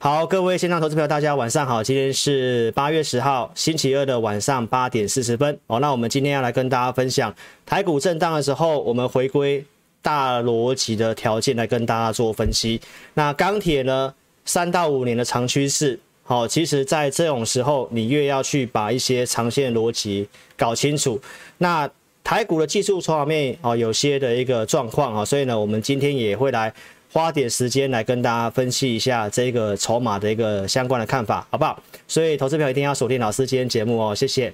[0.00, 1.82] 好，各位线上投资朋友，大家晚上好。
[1.82, 5.58] 今天是八月十号，星期二的晚上八点四十分。
[5.66, 7.34] 哦，那我们今天要来跟大家分享
[7.66, 9.64] 台股震荡的时候，我们回归
[10.00, 12.80] 大逻辑的条件来跟大家做分析。
[13.14, 14.14] 那钢铁呢，
[14.44, 21.20] 三到五年的长趋势，好，其实在这种时候，你越要去把一些长线逻辑搞清楚。
[21.56, 21.90] 那
[22.22, 26.72] 台股的技术筹码面哦，有些的一个状况啊，所以呢，我们今天也会来。
[27.12, 31.82] 花点时间来跟大家分析一下这个筹码的一个相关的看法，好不好？
[32.06, 34.52] 所以投资朋友一定要锁定老师今天节目哦，谢谢。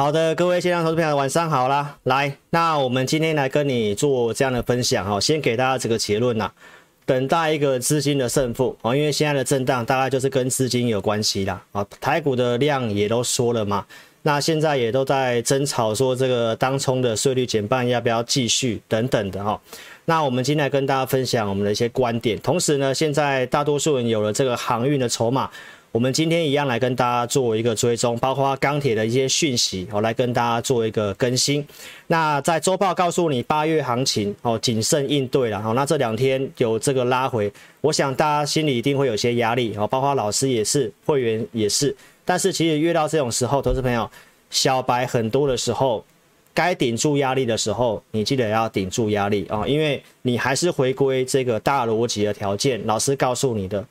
[0.00, 1.96] 好的，各位线上投资朋友，晚上好啦。
[2.04, 6.48] 来，那我们今天来跟你做这样的分享哈，先给大家这个结论呐，
[7.04, 13.84] 等待一个资金的胜负啊，因为现在的震荡大概就是跟资金有关系啦啊，台股的量也都说了嘛，
[14.22, 19.60] 那现在也都在争吵说这个当冲的税率减半要不要继续等等的哈，
[20.04, 25.50] 那我们今天来跟大家分享我们的一些观点，同时呢，现在大多数人有了这个航运的筹码。
[25.90, 31.66] 我们今天一样来跟大家做一个追踪，包括钢铁的一些讯息，我来跟大家做一个更新。
[32.08, 35.60] 那在周报告诉你八月行情哦，谨慎应对了。
[35.60, 37.50] 好，那这两天有这个拉回，
[37.80, 41.96] 我想大家心里一定会有些压力哦，包括老师也是，会员也是。
[42.24, 44.08] 但是其实越到这种时候，投资朋友
[44.50, 46.04] 小白很多的时候，
[46.52, 53.82] 该顶住压力的时候，你记得要顶住压力啊，因为你还是回归这个大逻辑的条件，老师告诉你的。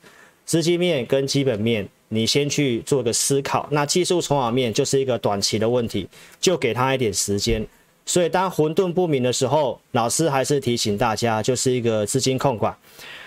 [0.48, 3.68] 资金面跟基本面，你先去做个思考。
[3.70, 6.08] 那技术筹码面就是一个短期的问题，
[6.40, 7.62] 就给他一点时间。
[8.06, 12.74] 所以当混沌不明的时候，老师还是提醒大家，就是一个资金控管。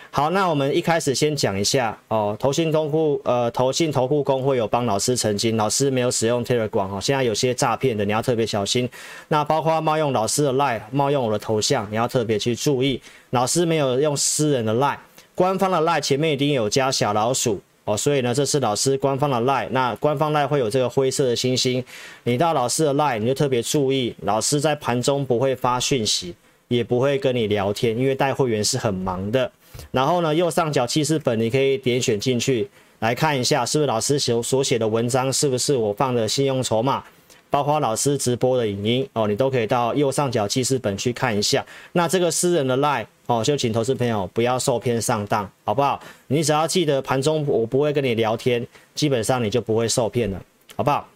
[0.10, 8.90] 好，那我们一开始先讲一下哦，投信公库呃，投信投顾公会有帮老师澄清，老师没有使用 Telegram 哦，现在有些诈骗的，你要特别小心。
[9.28, 13.00] 那包括冒用老师的 Line，冒用我的头像，你要特别去注意。
[13.30, 14.98] 老师没有用私人的 Line。
[15.36, 19.68] 官方的 lie 前面一定有加小老鼠哦，所以呢，这是老师官方的 lie。
[19.72, 21.84] 那官方 lie 会有这个灰色的星星，
[22.24, 26.36] 你到老师的 lie 你就特别注意，老师在盘中不会发讯息，
[26.68, 29.52] 也不会跟你聊天，因为带会员是很忙的。
[29.90, 32.70] 然后呢，右上角记事本你可以点选进去
[33.00, 37.04] 来看一下，是不是老师所所写的文章，是不是我放的信用筹码。
[37.52, 41.64] 包括老师直播的影音哦，你都可以到右上角记事本去看一下。
[41.92, 46.02] 那这个私人的 LINE 哦，就请投资朋友不要受骗上当，好不好？
[46.28, 50.42] 你只要记得盘中我不会跟你聊天，基本上你就不会受骗了，
[50.76, 51.08] 好不好？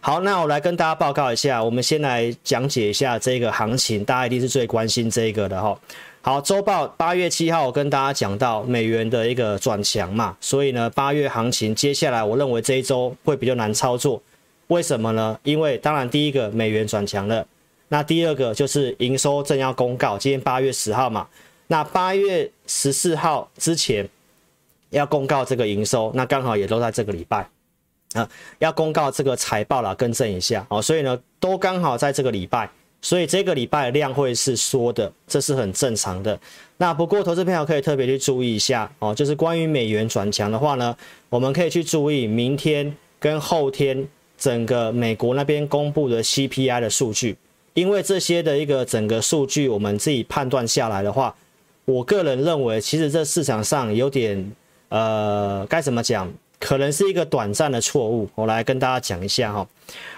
[0.00, 5.78] 好，那我来跟大家报告一下，我们先来讲解一下这个行情，大家一定是最关心这个的哈。
[6.22, 14.22] 好，周报八月七号我跟大家讲到美元的一个转强嘛，所以呢，八月行情接下来我认为这一周会比较难操作。
[14.68, 15.38] 为什么呢？
[15.44, 17.46] 因为当然第一个美元转强了，
[17.88, 21.28] 那第二个就是营收正要公告，今天八月十号嘛，
[21.68, 24.08] 那八月十四号之前
[24.90, 27.48] 要公告这个营收，那刚好也都在这个礼拜
[28.14, 28.28] 啊，
[28.58, 32.68] 要公告这个财报了，更正一下哦，所以呢都刚好在这个礼拜，
[33.00, 36.36] 所以这个礼拜量会是缩的，这是很正常的。
[36.78, 40.96] 那不过投资朋友可以特别去注意一下哦，就是关于美元转强的话呢，
[41.28, 44.08] 我们可以去注意明天跟后天。
[44.38, 47.36] 整个美国那边公布的 CPI 的数据，
[47.74, 51.34] 因为这些的一个整个数据，我们自己判断下来的话，
[51.84, 54.52] 我个人认为，其实这市场上有点
[54.88, 58.28] 呃，该怎么讲，可能是一个短暂的错误。
[58.34, 59.66] 我来跟大家讲一下哈。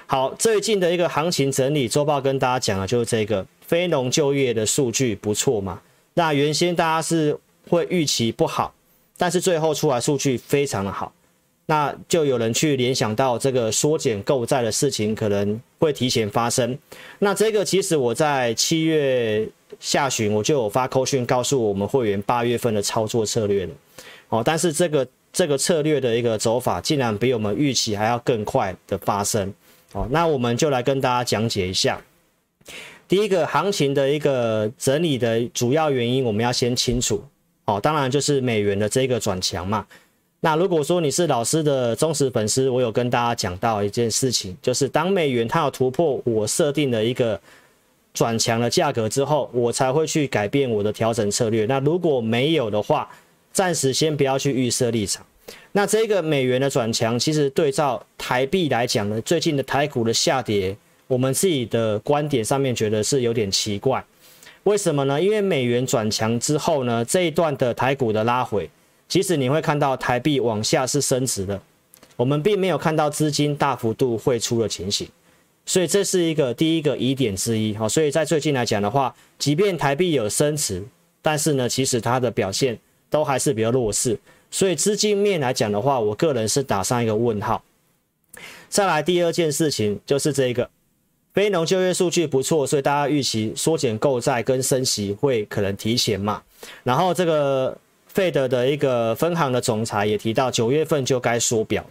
[0.06, 5.80] 好，最近的一个行情整理周报跟大家讲的就是这个非农就业的数据不错嘛。
[6.14, 8.74] 那原先大家是会预期不好，
[9.16, 11.12] 但是最后出来数据非常的好。
[11.70, 16.78] 那就有人去联想到这个缩减购债的事情可能会提前发生。
[17.18, 19.46] 那这个其实我在七月
[19.78, 23.72] 下旬我就有发扣讯告诉我们会员八月份的操作策略了。
[24.30, 29.52] 哦，但是这个这个策略的一个走法竟然比我们预期还要更快的发生。
[29.92, 32.02] 哦，那我们就来跟大家讲解一下。
[33.06, 37.22] 第一个行情的一个整理的主要原因，我们要先清楚。
[37.66, 39.86] 哦，当然就是美元的这个转强嘛。
[40.40, 47.40] 那如果说你是老师的忠实粉丝，我有跟大家讲到一件事情，就是当美元它有突破我设定的一个
[48.14, 51.66] 转强的价格之后，我才会去改变我的调整策略。
[51.66, 53.08] 那如果没有的话，
[53.52, 55.26] 暂时先不要去预设立场。
[55.72, 60.76] 那这个美元的转强，其实对照台币来讲呢，最近的台股的下跌，
[61.08, 64.04] 我们自己的观点上面觉得是有点奇怪。
[64.62, 65.20] 为什么呢？
[65.20, 68.68] 因为美元转强之后呢，这一段的台股的拉回，
[69.08, 71.60] 其实你会看到台币往下是升值的，
[72.16, 75.08] 我们并没有看到资金大幅度汇出的情形，
[75.64, 77.74] 所以这是一个第一个疑点之一。
[77.74, 80.84] 好，所以在最近来讲的话，即便台币有升值，
[81.22, 82.78] 但是呢，其实它的表现
[83.08, 84.18] 都还是比较弱势，
[84.50, 87.62] 所以资金面来讲的话，我个人是打上一个问号。
[88.68, 90.68] 再来第二件事情就是这个。
[91.34, 96.42] 非农就业数据不错，所以大家预期缩减购债跟升息会可能提前嘛。
[96.82, 97.76] 然后这个
[98.08, 101.84] 费德的一个分行的总裁也提到，九月份就该缩表。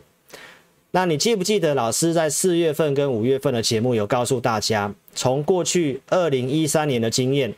[0.92, 7.54] 那你记不记得老师在四月份跟五月份的节目有告诉大家，从过去二零一三年的经验，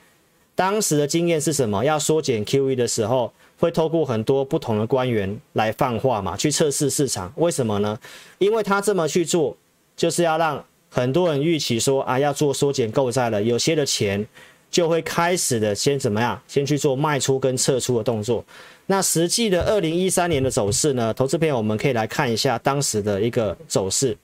[0.55, 1.83] 当时的经验是什么？
[1.83, 7.31] 要缩减 QE 的时候，会透过很多不同的官员来放话嘛，去测试市场。
[7.37, 7.97] 为什么呢？
[8.39, 9.55] 因为他这么去做，
[9.95, 10.63] 就是要让。
[10.91, 14.25] 很多人预期说啊，要做缩减购债了，有些的钱
[14.69, 16.39] 就会开始的先怎么样？
[16.47, 18.45] 先去做卖出跟撤出的动作。
[18.85, 21.13] 那实际的二零一三年的走势呢？
[21.13, 24.17] 投资朋友，我们可以来看一下当时的一个走势。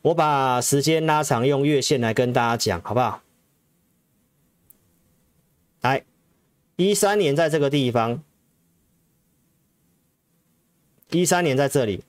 [0.00, 3.20] 我把时间拉长，用月线来跟大家讲，好不好？
[5.82, 6.04] 来，
[6.76, 8.22] 一三年在这个地方，
[11.10, 12.02] 一三年在这里。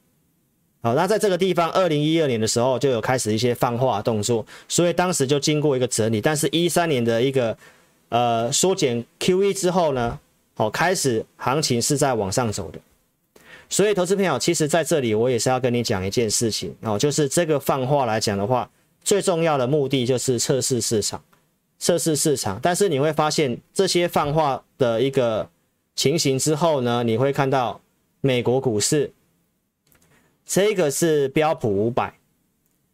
[0.85, 6.19] 好，那在这个地方，二零一二年的时候就有开始一些放话动作，所以当时就经过一个整理。
[6.19, 7.57] 但是，一三年的一个
[8.09, 10.19] 呃缩减 QE 之后呢，
[10.55, 12.77] 好，开始行情是在往上走的。
[13.69, 18.69] 所以，投资朋友，其实在这里我也是要跟你讲一件事情哦，就是这个放话来讲的话，
[19.05, 21.23] 最重要的目的就是测试市场，
[21.79, 22.59] 测试市场。
[22.61, 25.49] 但是你会发现这些放话的一个
[25.95, 27.79] 情形之后呢，你会看到
[28.19, 29.13] 美国股市。
[30.45, 32.13] 这个是标普五百，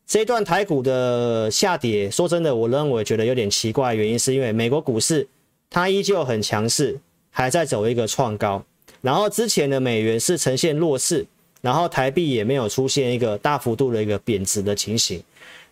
[0.05, 5.27] 这一段台股的下跌，说真的，我认为觉得有点奇怪，原因是因为美国股市
[5.69, 6.99] 它依旧很强势，
[7.31, 8.63] 还在走一个创高，
[9.01, 11.25] 然后之前的美元是呈现弱势，
[11.61, 15.21] 然后台币也没有出现一个大幅度的一个贬值的情形，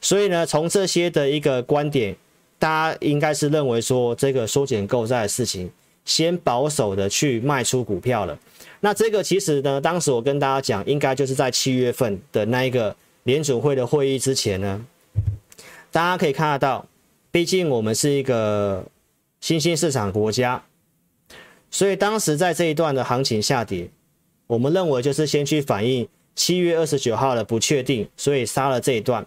[0.01, 2.15] 所以呢，从这些的一个观点，
[2.59, 5.69] 大家应该是认为说这个缩减购债的事情，
[6.05, 8.37] 先保守的去卖出股票了。
[8.79, 14.85] 那这个其实呢，当时我跟大家讲，应该就是在七月份的那一个联储会的会议之前呢，
[15.91, 16.85] 大家可以看得到，
[17.31, 18.85] 毕竟我们是一个
[19.41, 20.63] 新兴市场国家，
[21.71, 23.89] 所以当时在这一段的行情下跌，
[24.45, 29.25] 我们认为就是先去反映七月二十九号的不确定，所以杀了这一段，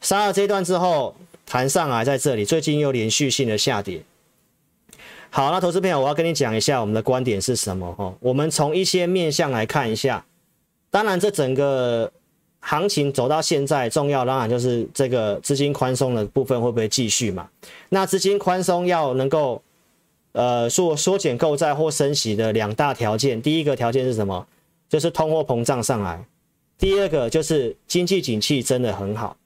[0.00, 4.02] 杀了这一段之后，弹上来在这里，最近又连续性的下跌。
[5.36, 8.14] 好，那投资朋友，我要跟你讲一下我们的观点是什么哦。
[8.20, 10.24] 我们从一些面向来看一下，
[10.92, 12.12] 当然这整个
[12.60, 17.48] 行情走到现在，重要当然就是这个资金宽松的部分会不会继续嘛？
[17.88, 19.60] 那资金宽松要能够
[20.30, 24.46] 呃做缩减购债或升息的两大条件，第一个条件是什么？
[24.88, 26.24] 就是通货膨胀上来，
[26.78, 29.36] 第二个就是经济景气真的很好。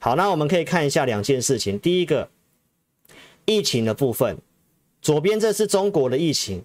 [0.00, 2.28] 好，那我们可以看一下两件事情，第一个
[3.44, 4.36] 疫情的部分。
[5.02, 6.62] 左边这是中国的疫情，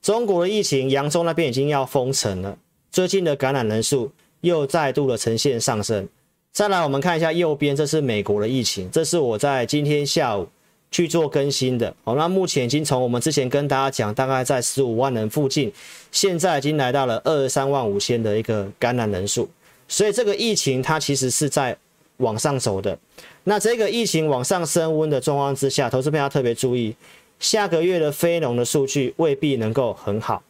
[0.00, 2.56] 中国的疫情，扬州那边已经要封城了，
[2.90, 4.10] 最近的感染人数
[4.40, 6.08] 又再度的呈现上升。
[6.50, 10.48] 再来，我们看一下右边，这是美国的疫情，这是我在今天下午
[10.90, 11.94] 去做更新的。
[12.02, 15.70] 好，那目前已经从我们之前跟大家讲，大概在十五万人附近，
[16.10, 19.48] 现在已经来到了二十三万五千的一个感染人数，
[19.86, 21.76] 所以这个疫情它其实是在
[22.16, 22.98] 往上走的。
[23.44, 26.94] 那这个疫情往上升温的状况之下，投资朋友要特别注意。
[27.38, 30.42] 下个月的非农的数据未必能够很好，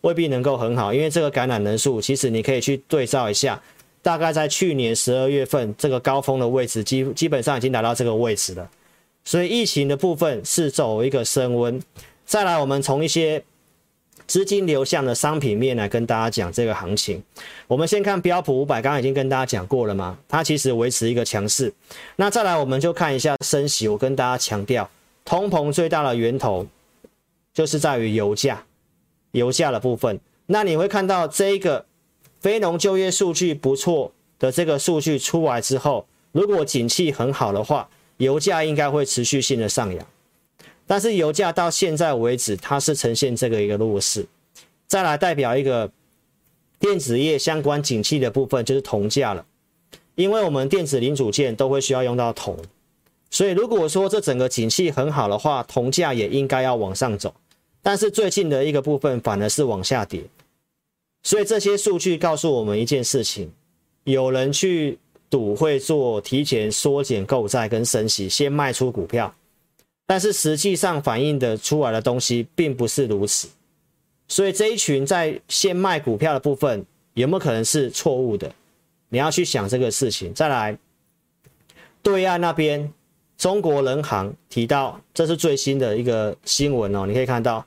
[0.00, 3.62] 未必能够很好，因为这个感染人数其实你可以去对照一下，
[4.02, 8.68] 大概在去年十二月份这个高峰的位置，基基本上已经达到这个位置了，
[9.24, 11.80] 所以疫情的部分是走一个升温。
[12.24, 13.42] 再来，我们从一些
[14.26, 17.22] 资金流向的商品面来跟大家讲这个行情。
[17.68, 21.72] 我们先看标普五百，刚刚已经跟大家讲过了嘛，它其实维持一个强势。
[22.16, 24.90] 那再来，我们就看一下升息，我跟大家强调。
[25.26, 26.66] 通膨最大的源头
[27.52, 28.64] 就是在于油价，
[29.32, 30.18] 油价的部分。
[30.46, 31.84] 那你会看到这一个
[32.40, 40.06] 非农就业数据不错的这个数据出来之后，如果景气很好的话，油价应该会持续性的上扬。
[40.86, 44.24] 但是油价到现在为止，它是呈现这个一个弱势。
[44.86, 45.90] 再来代表一个
[46.78, 49.44] 电子业相关景气的部分，就是铜价了，
[50.14, 52.56] 因为我们电子零组件都会需要用到铜。
[53.30, 57.34] 所以，如果说这整个景气很好的话，铜价也应该要往上走。
[57.82, 60.22] 但是最近的一个部分反而是往下跌。
[61.22, 63.50] 所以这些数据告诉我们一件事情：
[64.04, 69.34] 有人去赌会做提前缩减购债跟升息，先卖出股票。
[70.06, 73.48] 但是实际上反映的出来的东西并不是如此，
[74.28, 78.54] 所以这一群在先卖股票的部分有没有可能是错误的？
[79.08, 80.32] 你要去想这个事情。
[80.32, 80.78] 再来，
[82.02, 82.92] 对岸那边
[83.38, 87.64] 中国人行提到，这是最新的一个新闻哦，你可以看到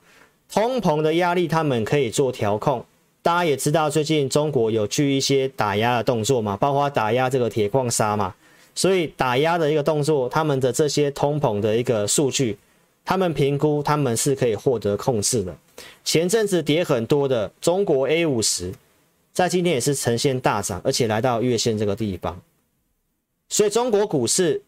[0.52, 2.84] 通膨的压力他们可以做调控。
[3.22, 8.34] 大家也知道最近中国有去一些打压的动作嘛，包括打压这个铁矿砂嘛。
[8.74, 12.56] 所以打压的一个动作，他们的这些通膨的一个数据，
[13.04, 15.54] 他们评估他们是可以获得控制的。
[16.04, 18.72] 前阵子跌很多的中国 A 五十，
[19.32, 22.40] 在今天也是呈现大涨，而且来到月线这个地方。
[23.48, 24.62] 所以中国股市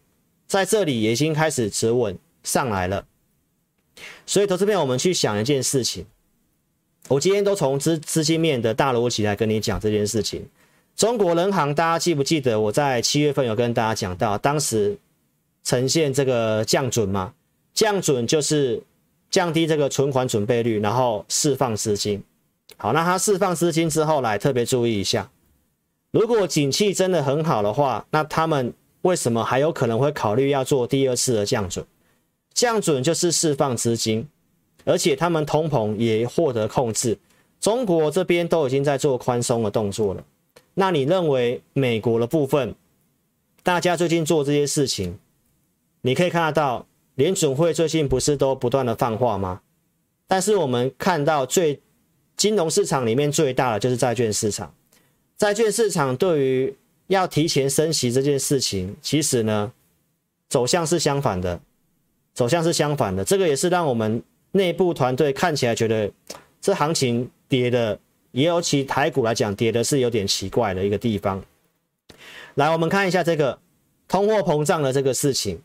[0.53, 3.07] 在这里也已经开始止稳上来了。
[4.27, 6.05] 所以投资面，我们去想一件事情，
[7.07, 10.47] 我今天都从资资金面的大逻辑来跟你讲这件事情。
[10.95, 14.95] 中国人行，大家记不记得我在七月份有跟大家讲到，当时
[15.63, 17.33] 呈现这个降准嘛？
[17.73, 18.83] 降准就是
[19.31, 22.23] 降低这个存款准备率，然后释放资金。
[22.77, 25.31] 好，那它释放资金之后来特别注意一下，
[26.11, 28.71] 如果景气真的很好的话，那他们
[29.03, 31.85] 为什么还有可能会考虑要做第二次的降准？
[32.53, 34.27] 降准就是释放资金，
[34.85, 37.17] 而且他们通膨也获得控制，
[37.59, 40.23] 中国这边都已经在做宽松的动作了。
[40.75, 42.75] 那你认为美国的部分，
[43.61, 45.17] 大家最近做这些事情，
[46.01, 49.61] 你可以看得到，联准会最近不是都不断的放话吗？
[50.27, 51.81] 但是我们看到最
[52.37, 54.73] 金融市场里面最大的就是债券市场，
[55.35, 56.75] 债券市场对于
[57.13, 59.71] 要提前升息这件事情，其实呢
[60.49, 61.59] 走向是相反的，
[62.33, 66.11] 走向是相反的，这个也是让我们内部团队看起来觉得
[66.59, 67.99] 这行情跌的。
[68.33, 71.39] 也有其台股来讲，跌的是有点奇怪的一个地方。
[72.55, 73.59] 来，我们看一下这个
[74.07, 75.61] 通货膨胀的这个事情。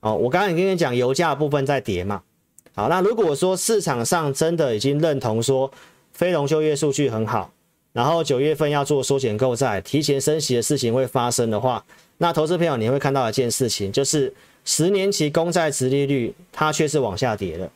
[0.00, 2.22] 哦，我刚刚也跟你讲，油价部分在跌嘛。
[2.74, 5.72] 好，那如果说市场上真的已经认同说
[6.12, 7.50] 非农就业数据很好，
[7.92, 11.84] 然后九月份要做缩减购债、提前升息的事情会发生的话，
[12.18, 14.32] 那投资朋友你会看到一件事情，就是
[14.64, 17.70] 十年期公债殖利率它却是往下跌的。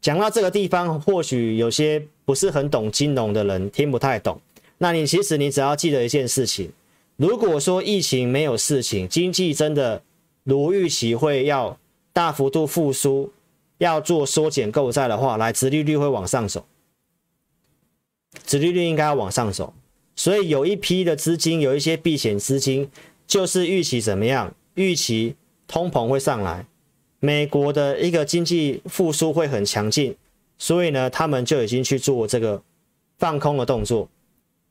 [0.00, 4.40] 讲到这个地方，或许有些不是很懂金融的人听不太懂。
[4.78, 6.72] 那你其实你只要记得一件事情：
[7.16, 10.02] 如果说疫情没有事情，经济真的
[10.42, 11.78] 如预期会要
[12.14, 13.30] 大幅度复苏，
[13.76, 16.64] 要做缩减购债的话，来，殖利率会往上走，
[18.46, 19.72] 殖利率应该要往上走。
[20.16, 22.90] 所以有一批的资金，有一些避险资金，
[23.26, 24.54] 就是预期怎么样？
[24.74, 26.66] 预期通膨会上来。
[27.18, 30.16] 美国的一个经济复苏会很强劲，
[30.56, 32.62] 所以呢，他们就已经去做这个
[33.18, 34.08] 放空的动作，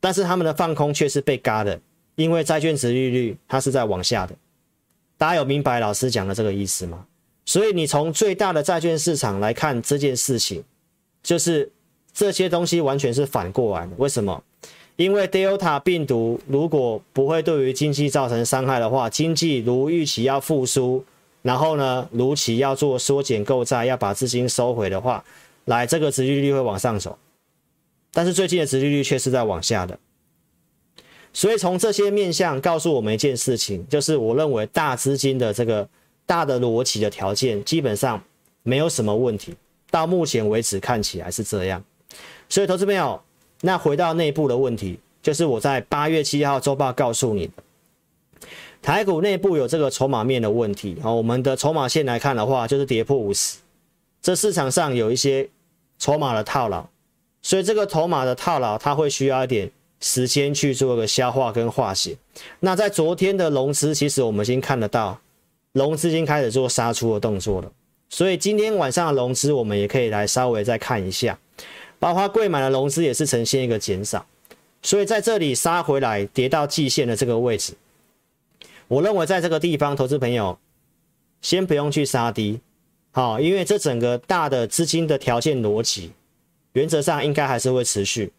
[0.00, 1.80] 但是他们的放空却是被嘎的，
[2.16, 4.34] 因为债券殖利率它是在往下的。
[5.16, 7.06] 大家有明白老师讲的这个意思吗？
[7.44, 10.64] 所以你从最大的债券市场来看这件事情，
[11.22, 11.70] 就是
[12.12, 13.92] 这些东西完全是反过来的。
[13.98, 14.42] 为什么？
[14.96, 21.04] 因为 Delta 病毒如果不会对于经济造成伤害的话，经济如预期要复苏。
[21.42, 25.24] 然后呢，如期要做缩减购债，要把资金收回的话，
[25.64, 27.16] 来这个殖利率会往上走，
[28.12, 29.98] 但是最近的殖利率却是在往下的。
[31.32, 35.88] 所以从这些面向告诉我们一件事情，就是我认为大资金的这个
[36.26, 38.22] 大的逻辑的条件基本上
[38.62, 39.54] 没有什么问题，
[39.90, 41.82] 到目前为止看起来是这样。
[42.50, 43.18] 所以投资朋友，
[43.62, 47.48] 那回到内部的问题，就是我在八月七号周报告诉你。
[48.82, 53.58] 台股内部有这个筹码面的问题，好，我们的筹码线来看的话，就是跌破五十，
[54.20, 55.48] 这市场上有一些
[55.98, 56.84] 筹码的套牢，
[57.40, 62.16] 所以这个筹码的套牢，它会需要一点时间去做一个消化跟化解。
[62.58, 65.20] 那在昨天的融资，其实我们已经看得到，
[65.72, 67.70] 融资已经开始做杀出的动作了，
[68.08, 71.38] 所以今天晚上的融资，我们也可以来稍微再看一下，
[72.00, 74.26] 包括柜买的融资也是呈现一个减少，
[74.82, 77.74] 所以在这里杀回来，跌到季线的这个位置。
[78.88, 80.58] 我认为在这个地方，投资朋友
[81.40, 82.58] 先不用去杀低，
[83.12, 86.10] 好，因为这整个大的资金的条件逻辑，
[86.72, 88.32] 原则上应该还是会持续。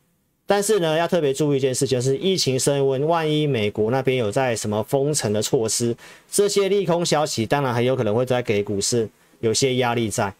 [0.48, 5.96] 但是呢，要特别注意一件事情，就是疫情升温，万一美国那边有在什么封城的措施，
[6.30, 9.08] 这些利空消息，当然很有可能会再给股市
[9.40, 10.34] 有些压力在。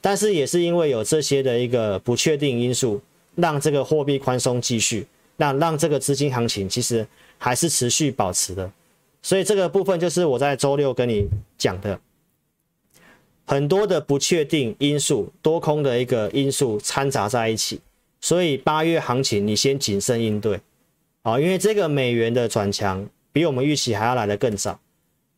[0.00, 3.00] 但是也是因为有这些的一个不确定因素，
[3.34, 8.70] 让这个货币宽松继续，让让这个资金行情其实还是持续保持的。
[9.22, 11.28] 所以这个部分就是我在周六跟你
[11.58, 11.98] 讲的，
[13.44, 17.80] 很多的不确定因素、多空的一个因素掺杂在一起，
[18.20, 20.60] 所以八月行情你先谨慎应对，
[21.22, 24.78] 啊，因为这个美元的转强比我们预期还要来得更早。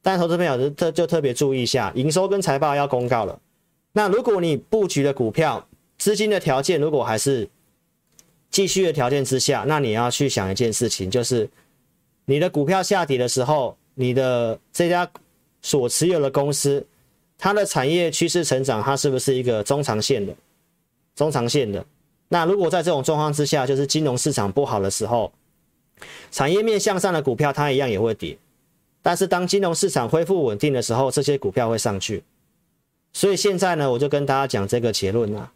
[0.02, 3.38] 但投资朋友就特就特别注意一下，营收跟财报要公告了，
[3.92, 5.66] 那如果你布局的股票
[5.98, 7.48] 资金的条件如果还是
[8.50, 11.48] 继续的条件之下，那你要去想一件事情，就是
[12.24, 15.08] 你的股票下跌的时候，你的这家
[15.62, 16.86] 所持有的公司，
[17.38, 20.34] 它的产业趋势成长，它是不是一个中长线的？
[21.14, 21.84] 中长线的。
[22.28, 25.32] 那如果在这种状况之下，就是金融市场不好的时候，
[26.30, 28.38] 产业面向上的股票它一样也会跌。
[29.02, 32.22] 但是当金融市场恢复稳定的时候，这些股票会上去。
[33.12, 35.52] 所以现在呢，我就跟大家讲这个结论啊，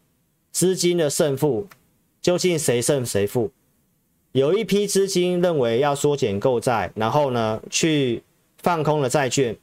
[0.50, 1.66] 资金的胜负。
[2.22, 3.50] 究竟谁胜谁负？
[4.32, 8.22] 有一批资金认为要缩减购债，然后呢去
[8.56, 9.54] 放空了债券，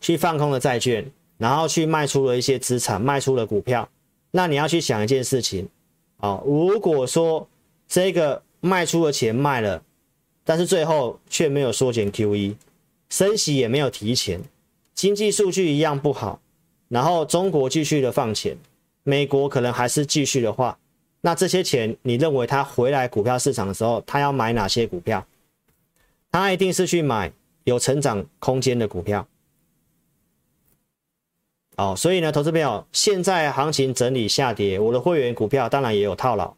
[0.00, 3.88] 去放空了债券，然后去卖出了一些资产，卖出了股票。
[4.32, 5.68] 那你要去想一件事情
[6.16, 7.48] 啊，如果说
[7.86, 9.80] 这个卖出的钱卖了，
[10.42, 12.56] 但是最后却没有缩减 QE，
[13.08, 14.40] 升息也没有提前，
[14.94, 16.40] 经济数据一样不好，
[16.88, 18.56] 然后中国继续的放钱，
[19.02, 20.78] 美国可能还是继续的话。
[21.22, 25.24] 那这些钱，你认为他回来股票市场的时候，他要买哪些股票？
[26.30, 27.32] 他一定是去买
[27.64, 29.26] 有成长空间的股票。
[31.76, 36.54] 哦，所以呢，投资朋友，现在行情整理下跌，我的会员股票当然也有套牢。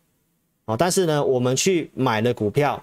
[0.64, 2.82] 哦，但是呢，我们去买的股票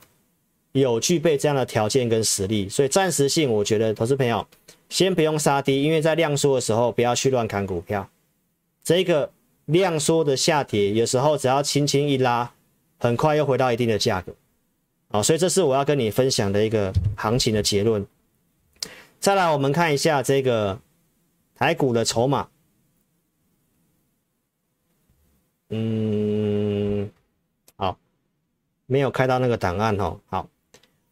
[0.74, 4.48] 有具备这样的条件跟实力，所以暂时性，我觉得投资朋友
[4.90, 8.10] 先不用杀低，因为在量缩的时候不要去乱砍股票。
[8.84, 9.32] 这个。
[9.66, 12.52] 量缩的下跌，有时候只要轻轻一拉，
[12.98, 14.34] 很快又回到一定的价格，
[15.10, 18.06] 好，所以这是我要跟你分享的一个行情的结论。
[19.20, 20.78] 再来，我们看一下这个
[21.56, 22.50] 台股的筹码，
[25.70, 27.10] 嗯，
[27.78, 27.98] 好，
[28.88, 30.50] 没有开到那个档案哦，好，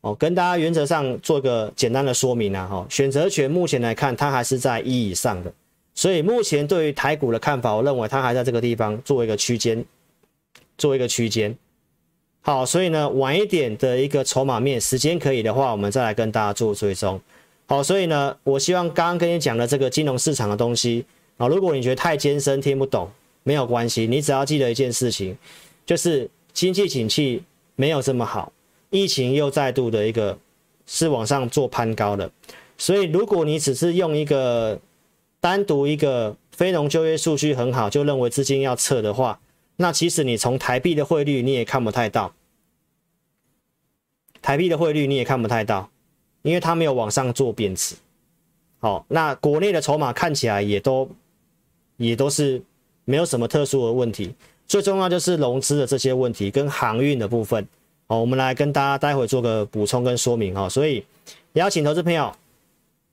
[0.01, 5.51] 哦，跟大家原则上做个简单的说明啊，哈，选择权目前来看，它还是在一以上的。
[5.93, 9.83] 所以目前对于台股的看法，我认为它还在这个地方做一个区间，
[10.77, 11.53] 做一个区间。
[12.41, 17.19] 好，所以呢，晚一点的一个筹码面，时间可以的话，我们再来跟大家做追踪。
[17.67, 23.11] 好，所以呢，我希望刚刚跟你讲的这个金融市场的东西啊，如果你觉得太艰深听不懂，
[23.43, 25.37] 没有关系，你只要记得一件事情，
[25.85, 27.43] 就是经济景气
[27.75, 28.51] 没有这么好，
[28.89, 30.37] 疫情又再度的一个
[30.85, 32.31] 是往上做攀高的，
[32.77, 34.79] 所以如果你只是用一个
[35.39, 39.39] 单独一个非农就业数据很好，就认为资金要撤的话，
[39.75, 42.33] 那其实你从台币的汇率你也看不太到，
[44.41, 45.89] 台币的汇率你也看不太到，
[46.41, 47.95] 因为它没有往上做贬值。
[48.79, 51.07] 好，那国内的筹码看起来也都
[51.97, 52.61] 也都是
[53.05, 54.33] 没有什么特殊的问题，
[54.65, 57.67] 最重要就是融资的这些问题跟航运的部分。
[58.11, 61.05] 好，我们来跟大家待会做个补充跟说明哈，所以
[61.53, 62.33] 邀请投资朋友。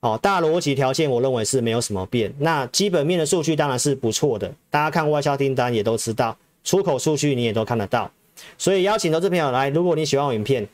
[0.00, 2.32] 好，大逻辑条件我认为是没有什么变。
[2.38, 8.10] 那基本面的数据当然是不错的，大家看外销订单也都知道，出口数据你也都看得到。
[8.56, 10.66] 所以邀请投资朋友来，如果你喜欢我影片，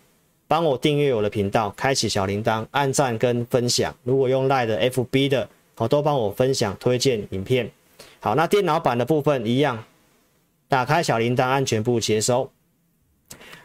[0.47, 3.93] 帮我订阅我的频道，开启小铃铛，按赞跟分享。
[4.05, 7.69] 如果用 Line 的 FB 的，好，都帮我分享推荐影片。
[8.21, 9.83] 好，那电脑版的部分一样，
[10.69, 12.49] 打开小铃铛，按全部接收。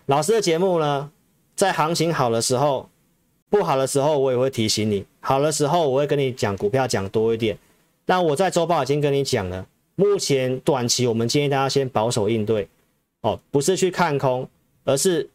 [0.08, 1.12] 老师的节目呢，
[1.56, 2.89] 在行情好的时候。
[3.50, 7.58] 不好的时候，我也会提醒你；好的时候，我会跟你讲股票讲多一点。
[8.06, 9.65] 但我在周报已经跟你讲了，
[9.96, 12.67] 目前短期我们建议大家先保守应对，
[13.22, 14.50] 哦，不是去看空，
[14.84, 15.30] 而是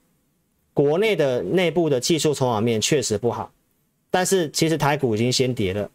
[0.75, 3.51] 国内的内部的技术筹码面确实不好。
[4.11, 5.91] 但是其实台股已经先跌了，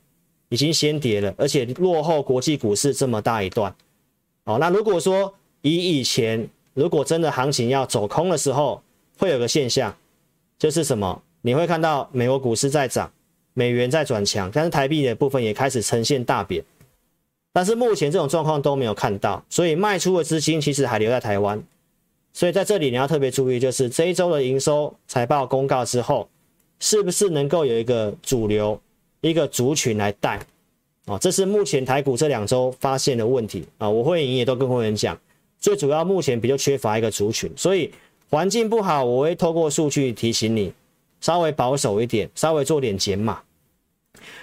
[0.50, 3.76] 已经先跌了，而且落后国际股市这么大一段。
[4.46, 8.84] 哦，那如果说以以前，如果真的行情要走空的时候，
[9.18, 9.98] 会有个现象，
[10.60, 11.24] 就是什么？
[11.42, 13.12] 你会看到美国股市在涨，
[13.56, 16.64] 美元在转强，但是台币的部分也开始呈现大贬。
[17.52, 21.60] 但是目前这种状况都没有看到，所以卖出的资金其实还留在台湾。
[22.32, 26.30] 所以在这里你要特别注意，就是这一周的营收财报公告之后，
[26.80, 28.80] 是不是能够有一个主流、
[29.22, 30.40] 一个族群来带？
[31.08, 33.90] 哦，这是目前台股这两周发现的问题啊。
[33.90, 35.20] 我会员也都跟会员讲，
[35.60, 37.92] 最主要目前比较缺乏一个族群，所以
[38.30, 40.74] 环境不好，我会透过数据提醒你。
[41.20, 43.42] 稍微保守一点，稍微做点减码。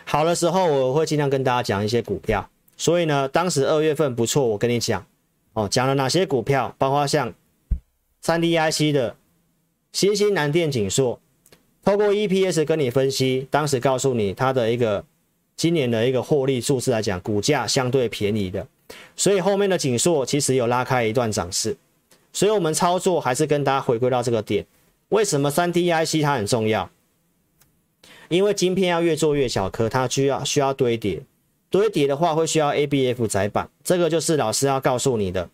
[0.05, 2.51] 好的时候，我会尽量跟大家讲一些股票。
[2.77, 5.07] 所以呢，当时二月份不错，我跟你讲
[5.53, 7.33] 哦，讲了哪些股票，包括像
[8.21, 9.15] 三 D IC 的
[9.93, 11.21] 新兴南电、景硕，
[11.85, 15.05] 透过 EPS 跟你分析，当时告诉你它的一个
[15.55, 18.67] 今年的一个获利数字来讲，股价相对便宜的，
[19.17, 21.77] 所以后面的紧缩其实有拉开一段涨势。
[22.33, 24.67] 所以我们操作还是跟大家回归到这个点。
[25.11, 26.91] 为什么三 D IC 它很重要？
[28.29, 31.23] 因为晶片要越做越小颗，它需要需要堆叠，
[31.71, 35.49] 堆叠的话会需要 ABF 载板，这个就是老师要告诉你的。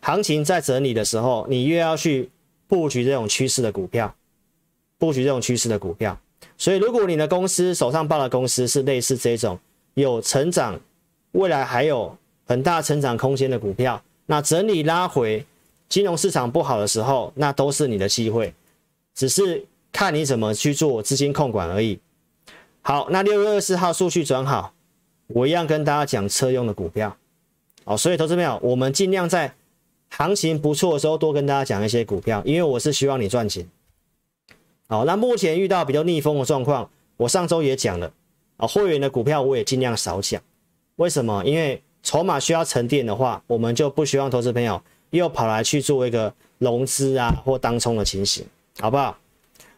[0.00, 2.30] 行情在整理的时候，你越要去
[2.66, 4.14] 布局这种趋势的股票，
[4.96, 6.18] 布局这种趋势的股票。
[6.56, 9.58] 所以，如果你的公司手上抱的公司是类似这种
[9.94, 10.80] 有成长，
[11.32, 12.16] 未来还有
[12.46, 15.44] 很大成长空间的股票，那整理拉回，
[15.88, 18.54] 金融市场不好的时候，那都是你的机会，
[19.14, 21.98] 只是看你怎么去做资金控管而已。
[22.82, 24.72] 好，那六月二十四号数据转好，
[25.28, 27.16] 我一样跟大家讲车用的股票。
[27.84, 29.54] 好，所以投资朋友，我们尽量在
[30.10, 33.66] 行情不错的时候多跟大家讲一些股票，因为我是希望你赚钱。
[34.88, 38.12] 好，那目前遇到比较逆风的状况，我上周也讲了
[38.58, 40.42] 啊，会员的股票我也尽量少讲。
[40.96, 41.42] 为什么？
[41.44, 48.44] 因为筹码需要沉淀的话，我们就不希望投资朋友又跑来去做一个融资啊或当冲的情形，
[48.80, 49.16] 好不好？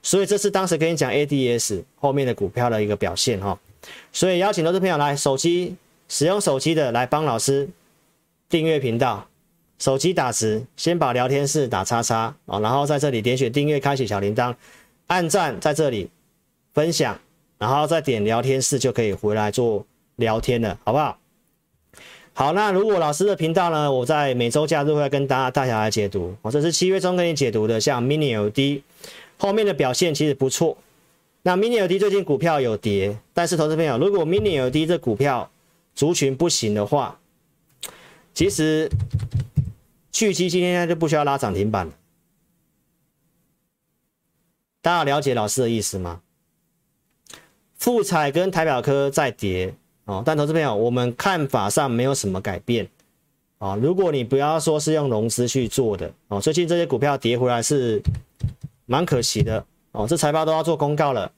[0.03, 3.59] 所以这是当时跟你讲 ADS 后面的股票的一个表现哈。
[4.12, 5.77] 所以邀请投资朋友来手机
[6.09, 7.68] 使用手机的来帮老师
[8.48, 9.27] 订阅频道，
[9.79, 14.55] 手机打字先把聊天室打叉叉啊，然后在这里点选订阅，开启小铃铛。
[15.07, 16.09] 按赞在这里
[16.72, 17.20] 分享，
[17.59, 19.85] 然后再点聊天室就可以回来做
[20.16, 21.18] 聊天了，好不好？
[22.33, 26.37] 好，那如果老师的频道呢，我在每周假日会跟大家大家来解读。
[26.42, 28.83] 我这是七月中跟你解读的，像 Mini LED
[29.38, 30.77] 后面的表现其实不错。
[31.42, 35.50] 那 Mini LED 最近股票有跌，但是投资朋友，如果 Mini LED 这股票
[35.94, 37.20] 族群不行的话，
[38.33, 38.90] 其实
[40.11, 41.92] 去基今天就不需要拉涨停板了。
[44.83, 46.20] 大家了解老师的意思吗？
[47.79, 49.74] 富彩跟台表科在跌
[50.06, 52.86] 哦，但投资朋友，我们看法上没有什么改变
[53.58, 53.74] 啊。
[53.76, 58.02] 如果你不要说是用融资去做的哦，最近这些股票跌回来是
[58.86, 60.06] 蛮可惜的哦。
[60.06, 61.32] 这财报都要做公告了，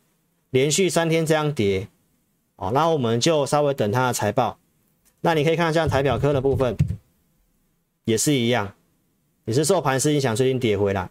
[0.50, 1.86] 连续三天这样跌
[2.56, 4.58] 哦，那我们就稍微等它的财报。
[5.20, 6.76] 那你可以看一下台表科的部分，
[8.04, 8.72] 也是一样，
[9.44, 11.08] 也是受盘势影响，最近跌回来。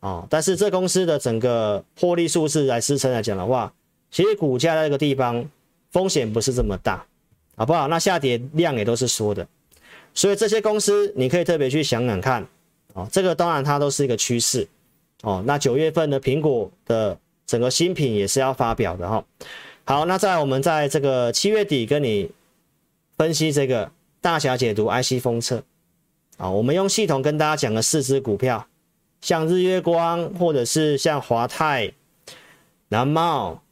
[0.00, 3.72] 哦，但是这公司的整个获利数字来支撑来讲的话，
[4.10, 5.44] 其实股价在这个地方
[5.90, 7.04] 风险不是这么大，
[7.56, 7.88] 好不好？
[7.88, 9.46] 那下跌量也都是缩的，
[10.14, 12.46] 所以这些公司你可以特别去想想看，
[12.94, 14.66] 哦，这个当然它都是一个趋势，
[15.22, 19.24] 哦，那九月份的苹果的整个新品也是要发表的哈、哦。
[19.84, 22.30] 好，那在我们在这个七月底跟你
[23.16, 25.62] 分析这个大侠解读 IC 封测，
[26.36, 28.66] 啊、我们用系统跟大家讲了四只股票。
[29.20, 31.92] 像日月光，或者是像华泰、
[32.88, 33.62] 南茂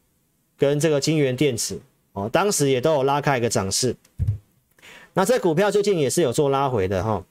[0.58, 1.80] 跟这个金源电子
[2.18, 3.94] 哦，当时也都有拉开一个涨势。
[5.14, 7.24] 那这股票最近也是有做拉回的哈，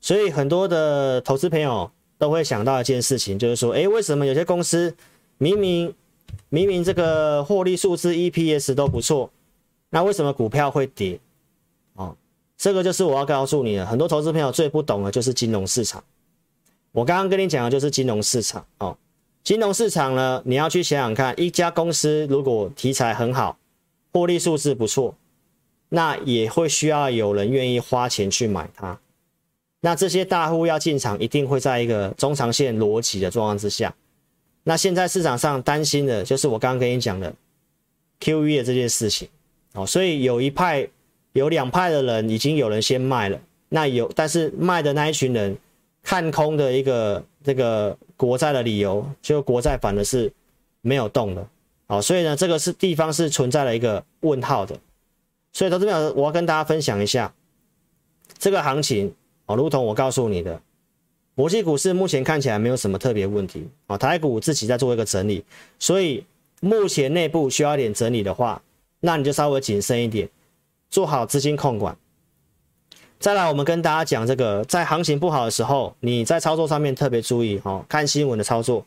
[0.00, 4.96] 所以很多的投资朋友都会想到一件事情，就是说，诶，为什么有些公司
[5.38, 5.94] 明明
[6.48, 9.30] 明明这个获利数字 EPS 都不错，
[9.90, 11.18] 那为什么股票会跌？
[11.94, 12.16] 哦
[12.56, 16.02] 这个就是我要告诉你的，很多投资朋友最不懂的就是金融市场。
[16.92, 18.96] 我刚刚跟你讲的就是金融市场哦。
[19.44, 23.58] 金融市场呢，你要去想想看，一家公司如果题材很好，
[24.12, 25.14] 获利数字不错，
[25.88, 28.98] 那也会需要有人愿意花钱去买它。
[29.80, 33.94] 那这些大户要进场，一定会在一个中长线逻辑的状况之下。
[34.64, 37.34] 那现在市场上担心的就是我刚刚跟你讲的
[38.20, 39.28] QE 的这件事情
[39.74, 40.88] 哦，所以有一派。
[41.34, 45.56] 有两派的人，已经有人先卖了，那有，但是卖的那一群人
[46.02, 50.32] 看空的一个这个国债的理由，就国债反而是
[50.80, 51.46] 没有动的，
[51.86, 54.78] 好，所以呢，这个是地方是存在了一个问号的，
[55.52, 57.32] 所以投资朋友，我要跟大家分享一下
[58.38, 59.14] 这个行情
[59.46, 60.60] 哦，如同我告诉你的，
[61.34, 65.44] 国际股市目前看起来没有什么特别问题啊，台股自己在做一个整理，
[65.78, 66.24] 所以
[66.60, 68.62] 目前内部需要一点整理的话，
[69.00, 70.28] 那你就稍微谨慎一点。
[70.90, 71.96] 做好资金控管。
[73.22, 78.84] 再来，我们跟大家讲这个，在行情不好的时候，你在操作上面特别注意哦，看新闻的操作，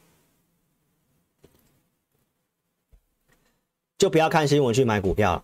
[3.98, 5.42] 就不要看新闻去买股票，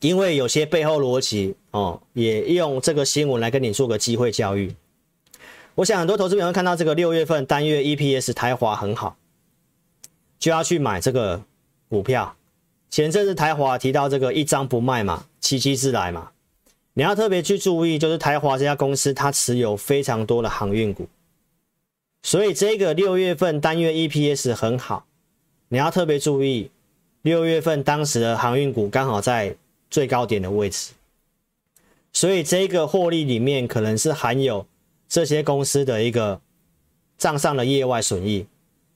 [0.00, 4.74] 因为有些背后逻辑哦，也用这个新闻来跟你做个机会教育。
[5.74, 9.18] 我想很多投资朋友看到这个六月份单月 EPS 台华很好，
[10.38, 11.42] 就要去买这个
[11.90, 12.34] 股票。
[12.88, 15.26] 前阵子台华提到这个一张不卖嘛。
[15.38, 16.32] 奇迹自来嘛，
[16.98, 21.06] 你要特别去注意，就是台华这家公司，它持有非常多的航运股，
[22.22, 25.04] 所以这个六月份单月 EPS 很好，
[25.68, 26.70] 你要特别注意，
[27.20, 29.54] 六月份当时的航运股刚好在
[29.90, 30.92] 最高点的位置，
[32.14, 34.66] 所以这个获利里面可能是含有
[35.06, 36.40] 这些公司的一个
[37.18, 38.46] 账上的业外损益，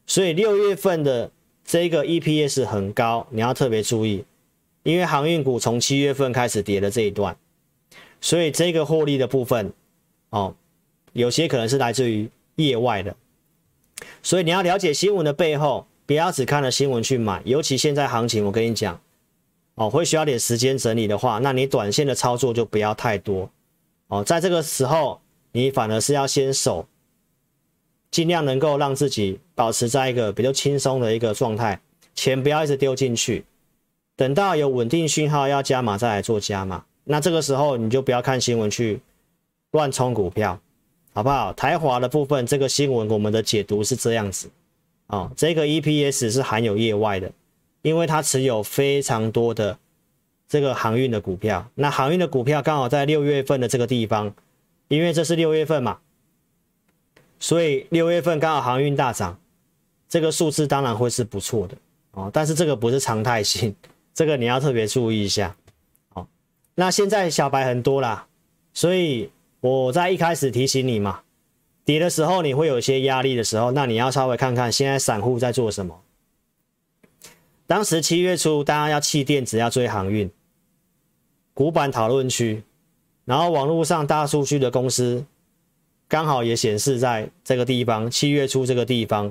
[0.07, 1.31] 所以六月份的
[1.67, 4.25] 这个 EPS 很高，你要特别注意，
[4.85, 7.37] 因为航运股从七月份开始跌的这一段，
[8.21, 9.73] 所以这个获利的部分
[10.31, 10.55] 哦，
[11.13, 13.17] 有些可能是来自于业外的，
[14.23, 19.01] 所以你要了解新闻的背后，不要只看了新闻去买，尤其现在行情，我跟你讲。
[19.77, 23.51] 哦，会需要点时间整理的话，那你短线的操作就不要太多。
[24.09, 26.87] 哦，在这个时候，你反而是要先守，
[28.11, 31.81] 尽量能够让自己保持在一个比较轻松的一个状态，
[32.15, 33.47] 钱不要一直丢进去，
[34.17, 36.85] 等到有稳定讯号要加码再来做加码。
[37.05, 39.01] 那这个时候你就不要看新闻去
[39.73, 40.61] 乱冲股票，
[41.13, 41.53] 好不好？
[41.53, 44.51] 台华的部分，这个新闻我们的解读是这样子。
[45.07, 47.31] 哦，这个 EPS 是含有业外的。
[47.83, 49.79] 因为它持有非常多的
[50.47, 54.35] 这个航运的股票，那航运的股票刚好在六月份的这个地方，
[54.89, 55.99] 因为这是六月份嘛，
[57.39, 59.41] 所以六月份刚好航运大涨，
[60.11, 61.75] 这个数字当然会是不错的
[62.11, 62.31] 哦。
[62.31, 63.75] 但是这个不是常态性，
[64.13, 65.57] 这个你要特别注意一下。
[66.81, 68.27] 那现在小白很多啦，
[68.73, 71.21] 所以我在一开始提醒你嘛，
[71.85, 76.01] 跌的时候你会有一些压力的时候，那你要稍微看看现在散户在做什么。
[77.67, 80.31] 当时七月初，大家要弃电子，要追航运，
[81.53, 82.63] 股板讨论区，
[83.27, 85.23] 然后网络上大数据的公司
[86.09, 89.31] 刚好也显示在这个地方，七月初这个地方，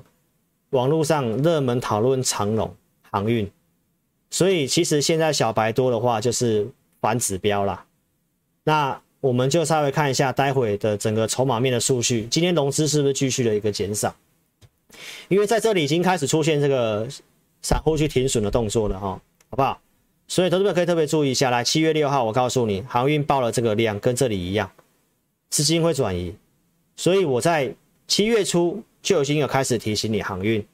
[0.70, 2.76] 网络上热门讨论长龙
[3.10, 3.52] 航运，
[4.30, 6.68] 所以其实现在小白多的话就是
[7.02, 7.86] 反指标啦。
[8.64, 14.16] 那我们就稍微看一下待会的整个筹码面的数据，今天融资是不是继续的一个减少？
[15.28, 17.08] 因为在这里已经开始出现这个。
[17.62, 19.82] 散户去停损的动作了哈，好不好？
[20.30, 21.50] 所以投资者可以特别注意一下。
[21.50, 24.72] 来，七月六号，我告诉你，航运报了这个量，跟这里一样，
[25.50, 26.34] 资金会转移。
[26.96, 27.76] 所以我在
[28.08, 30.66] 七月初就已经有开始提醒你航运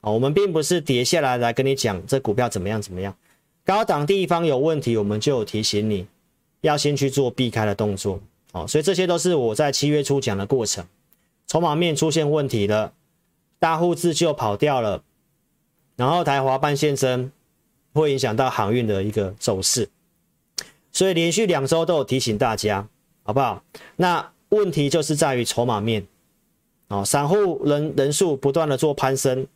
[0.00, 3.12] 啊，我们并不是跌下来来跟你讲这股票怎么样怎么样，
[3.68, 6.06] 高档地方有问题，我们就有提醒你
[6.62, 8.18] 要先去做避开的动作
[8.52, 8.66] 哦。
[8.66, 10.82] 所以这些都是我在七月初讲的过程，
[11.46, 12.94] 筹码面出现问题了，
[13.58, 15.02] 大户自救跑掉了。
[15.96, 17.30] 然后台华半现身，
[17.92, 19.90] 会影响到航运的一个走势，
[20.90, 22.88] 所以连续两周都有提醒大家，
[23.22, 23.62] 好不好？
[23.96, 26.06] 那问题就是在于筹码面，
[26.86, 29.46] 哦，散户人人数不断的做攀升，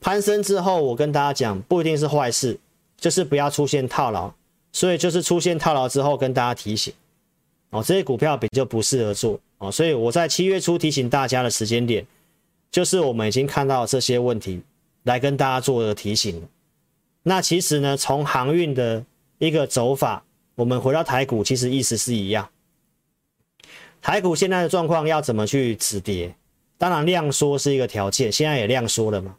[0.00, 2.58] 攀升之后，我跟大家讲，不一定是坏事，
[3.00, 4.32] 就是不要出现套牢，
[4.70, 6.94] 所以就是出现套牢之后，跟大家提醒，
[7.70, 12.06] 哦，这些股票比较不适合做，哦，所以我在七月初提醒大家的时间点，
[12.70, 14.62] 就是我们已经看到这些问题。
[15.04, 16.46] 来跟大家做个提醒。
[17.22, 19.02] 那其实呢，从航运的
[19.38, 20.22] 一个走法，
[20.54, 22.46] 我们回到台股，其实意思是一样。
[24.02, 26.34] 台股现在的状况要怎么去止跌？
[26.76, 29.34] 当然量缩是一个条件，现在也量缩了嘛。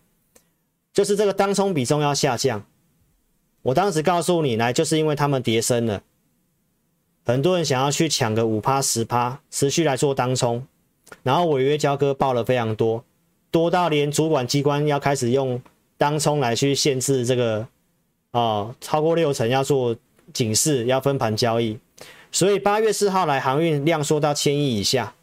[0.92, 2.66] 就是这个当冲比重要下降。
[3.64, 6.02] 我当时告诉你，来就是因为他们跌升了，
[7.24, 10.66] 很多人想要去抢个五趴十趴，持续来做当冲，
[11.24, 13.04] 然后违约交割报了非常多。
[13.52, 15.62] 多到连主管机关要开始用
[15.98, 17.68] 当冲来去限制这个、
[18.32, 19.96] 哦，超过六成要做
[20.34, 21.78] 警示，要分盘交易。
[22.32, 25.14] 所以八月四号来航运量缩到千亿以下，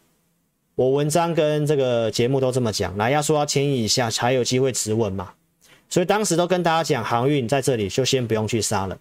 [0.75, 5.33] 我文章跟这个节目都这么讲，来要缩到千亿以下才有机会止稳嘛。
[5.89, 8.97] 所以当时都跟大家讲，航运在这里就先不用去杀了。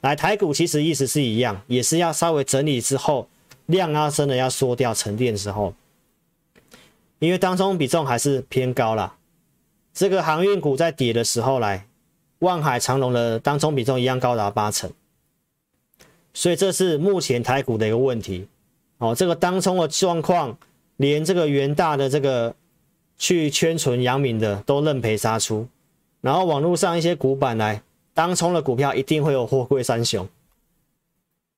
[0.00, 3.28] 来台股其实意思是一样，也是要稍微整理之后，
[3.66, 5.74] 量啊真的要缩掉沉淀之后。
[7.18, 9.14] 因为当冲比重还是偏高啦，
[9.94, 11.86] 这个航运股在跌的时候来，
[12.40, 14.90] 万海长隆的当冲比重一样高达八成，
[16.34, 18.48] 所以这是目前台股的一个问题。
[18.98, 20.58] 哦，这个当冲的状况，
[20.96, 22.54] 连这个元大的这个
[23.16, 25.68] 去圈存阳明的都认赔杀出，
[26.22, 27.82] 然后网络上一些股板来
[28.14, 30.26] 当冲的股票一定会有货柜三雄，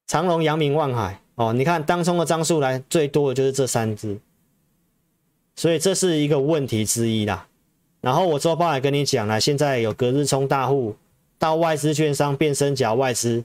[0.09, 1.21] 长荣、阳明、万海。
[1.37, 4.19] 哦，你看当冲的张数来最多的就是这三只。
[5.57, 7.47] 所以这是一个问题之一啦。
[8.01, 10.97] 然后我周报也跟你讲了，现在有隔日冲大户
[11.39, 13.45] 到外资券商变身脚外资，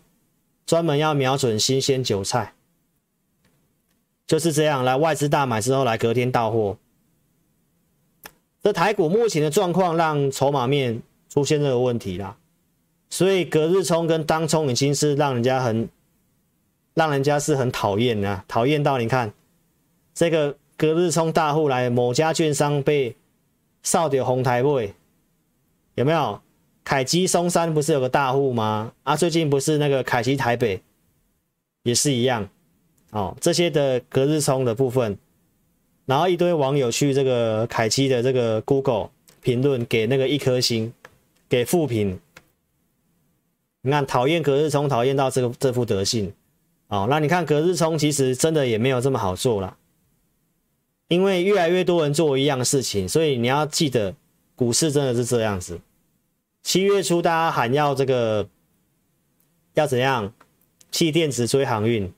[0.66, 2.54] 专门要瞄准新鲜韭菜，
[4.28, 6.78] 就是这样来外资大买之后来隔天到货。
[8.62, 12.36] 这台股目前的状况让筹码面出现这个问题啦，
[13.10, 15.88] 所以隔日冲跟当冲已经是让人家很，
[16.94, 19.32] 让人家是很讨厌的，讨厌到你看
[20.14, 20.58] 这个。
[20.80, 23.14] 隔日冲大户来，某家券商被
[23.84, 24.94] 扫掉红台位，
[25.96, 26.40] 有没有？
[26.86, 28.94] 凯基松山不是有个大户吗？
[29.04, 30.82] 啊，最近不是那个凯基台北
[31.84, 32.48] 也是一样
[33.12, 33.36] 哦。
[33.42, 35.18] 这些的隔日冲的部分，
[36.06, 39.10] 然后一堆网友去这个凯基的这个 Google
[39.42, 40.94] 评论给那个一颗星，
[41.50, 42.20] 给负评。
[43.82, 46.34] 你看，讨厌隔日冲，讨厌到这个这副德性，
[46.90, 49.78] 哦，那你看隔日冲其实真的也没有这么好做了，
[51.08, 54.14] 因为越来越多人做一样的事情，所以你要记得，
[54.54, 55.80] 股市真的是这样子。
[56.62, 58.50] 七月初大家喊要这个
[59.76, 60.34] 要怎样，
[60.92, 62.14] 弃电池追航运，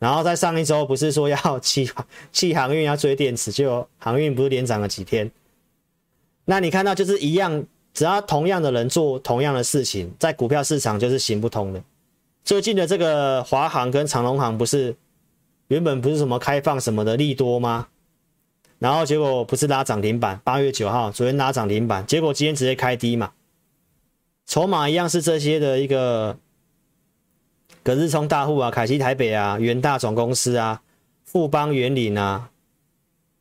[0.00, 1.88] 然后在上一周不是说要弃
[2.32, 5.30] 弃 航运要追电池，就航运不是连涨了几天？
[6.46, 7.64] 那你看到就是一样。
[7.92, 11.82] 只要同样的人做同样的事情，在股票市场就是行不通的。
[12.44, 14.96] 最近的这个华航跟长荣航不是
[15.68, 17.88] 原本不是什么开放什么的利多吗？
[18.78, 23.32] 然后结果不是拉涨停板，八月九号昨天拉涨停板，结果今天直接开低嘛。
[24.46, 26.38] 筹码一样是这些的一个
[27.82, 30.80] 葛日冲大户啊，凯基台北啊，元大总公司啊，
[31.24, 32.50] 富邦元岭啊，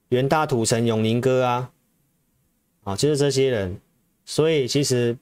[0.10, 1.72] 元大土城永宁哥啊，
[2.84, 3.80] 啊，就是这些人。
[4.30, 5.18] 所以其实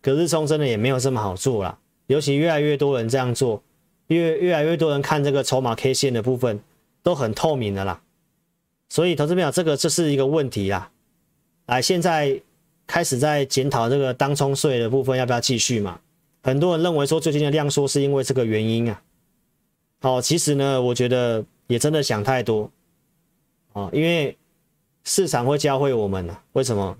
[0.00, 3.62] 隔日冲真的也没有这么好做啦，尤其越来越多人这样做，
[4.06, 6.58] 越越来越多人看这个筹码 K 线的部分
[7.02, 8.00] 都很透明的啦。
[8.88, 10.90] 所以投资朋友，这个这是一个问题啦。
[11.66, 12.40] 来，现在
[12.86, 16.00] 开始在检讨这个当冲税的部分要不要继续嘛？
[16.42, 19.02] 很多人认为说最近的量缩是因为这个原因啊。
[20.00, 22.70] 好，其实呢，我觉得也真的想太多
[23.74, 24.34] 哦，因为
[25.04, 26.96] 市场会教会我们啊，为什么？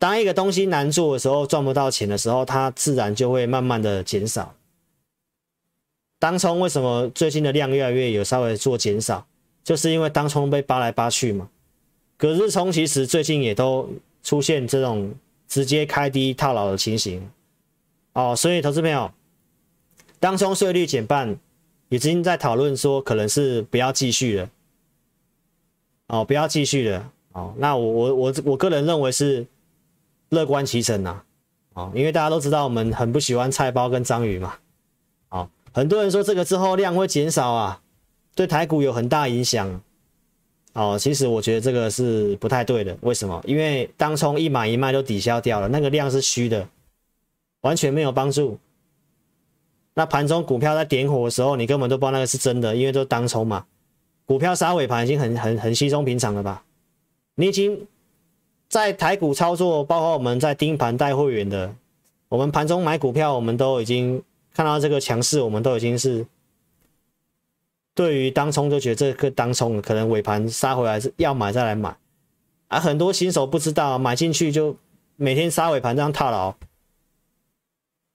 [0.00, 4.54] 当一个东西难做的时候，赚不到钱的时候，它自然就会慢慢的减少。
[6.18, 9.26] 当冲为什么最近的量越来越有稍微做减少，
[9.62, 11.50] 就是因为当冲被扒来扒去嘛。
[12.16, 13.90] 隔日冲其实最近也都
[14.22, 15.14] 出现这种
[15.46, 17.30] 直接开低套牢的情形
[18.14, 19.12] 哦，所以投资朋友，
[20.18, 21.36] 当冲税率减半，
[21.90, 24.50] 已经在讨论说可能是不要继续了
[26.06, 27.52] 哦，不要继续了哦。
[27.58, 29.46] 那我我我我个人认为是。
[30.30, 31.22] 乐观其成呐，
[31.74, 34.54] 啊，因为大家都知道我们很不喜欢菜包跟章鱼嘛，
[35.28, 37.82] 啊，很多人说这个之后量会减少啊，
[38.34, 39.80] 对台股有很大影响，
[40.72, 43.42] 哦，其实我觉得这个是不太对的，为什么？
[43.44, 46.68] 因为当冲一买一卖都抵消掉了，那个量是虚的，
[47.62, 48.56] 完全没有帮助。
[49.94, 53.66] 那盘中股票在点火的时候，你根本都不知道那个是真的，因为都当冲嘛，
[54.24, 56.62] 股票杀尾盘已经很很很稀松平常了吧？
[57.34, 57.84] 你已经。
[58.70, 61.74] 在台股操作，包括我们在盯盘带会员的，
[62.28, 64.22] 我们盘中买股票，我们都已经
[64.54, 66.24] 看到这个强势，我们都已经是
[67.94, 71.88] 对于当冲就觉得这个当冲可能尾盘杀回来是要买再来买，
[72.68, 74.76] 而、啊、很多新手不知道买进去就
[75.16, 76.54] 每天杀尾盘这样套牢，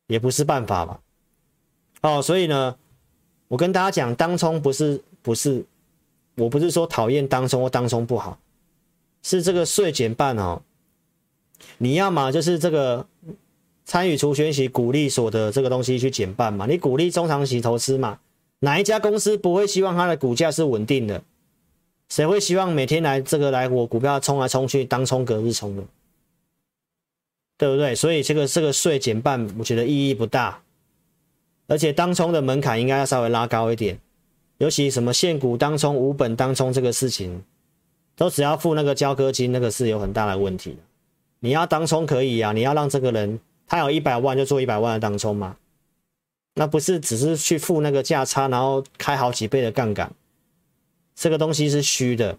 [0.08, 1.02] 也不是办法吧？
[2.02, 2.78] 哦，所以呢，
[3.50, 5.66] 我跟大家讲，当冲不是不是，
[6.36, 8.40] 我不是说讨厌当冲或当冲不好。
[9.26, 10.62] 是这个税减半哦，
[11.80, 13.08] 你要嘛就是这个
[13.84, 18.20] 参与除权息股利所得这个东西去减半嘛，你鼓励中长期投资嘛，
[18.60, 21.24] 哪一家公司不会希望它的股价是稳定的？
[22.08, 25.84] 谁会希望每天来这个来我股票冲来冲去当冲隔日冲的，
[27.58, 27.96] 对不对？
[27.96, 30.62] 所以这个这个税减半，我觉得意义不大，
[31.66, 34.00] 而且当冲的门槛应该要稍微拉高一点，
[34.60, 37.42] 尤其什么现股当冲、无本当冲这个事情。
[38.16, 40.78] 都只要付那个交割金，那个是有很大的问题的。
[41.40, 45.58] 你要当冲可以啊，你要让这个人他有一百万就做一百万的当冲嘛，
[46.56, 50.12] 那不是只是去付那个价差，然后开好几倍的杠杆，
[51.14, 52.38] 这个东西是虚的，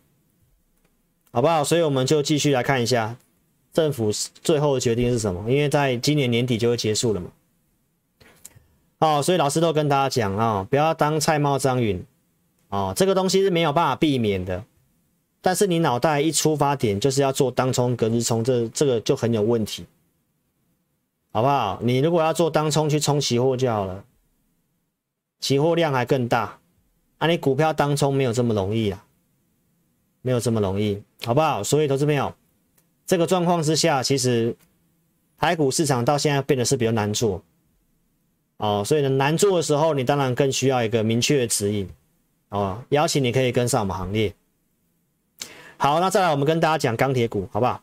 [1.31, 1.62] 好不好？
[1.62, 3.17] 所以我们就继续来看一下
[3.73, 4.11] 政府
[4.43, 7.31] 最后的决定是什么，因为在今年年底就会结束了嘛。
[8.99, 12.03] 哦，所以老师都跟大家讲啊、不要当菜猫张允
[12.71, 14.65] 哦，这个东西是没有办法避免的。
[15.47, 19.87] 但是你脑袋一出发点就是要做当冲隔日冲，这这个就很有问题，
[21.31, 21.79] 好不好？
[21.81, 24.03] 你如果要做当冲去冲期货就好了，
[25.39, 26.59] 期货量还更大，
[27.19, 29.05] 啊，你股票当冲没有这么容易啊，
[30.21, 31.63] 没有这么容易，好不好？
[31.63, 32.35] 所以投资朋友，
[33.07, 34.57] 这个状况之下，其实
[35.38, 37.40] 台股市场到现在变得是比较难做，
[38.57, 41.88] 哦，所以呢，难做的时候，你当然更需要一个明确的指引，
[42.49, 44.35] 哦，邀请你可以跟上我们行列。
[45.79, 47.83] 好，那再来，我们跟大家讲钢铁股，好不好？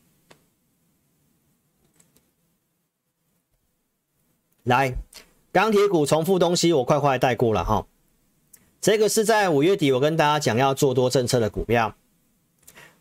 [4.63, 4.95] 来，
[5.51, 7.85] 钢铁股重复东西，我快快带过了哈。
[8.81, 11.95] 这个是在五月底，我跟大家讲要做多政策的股票，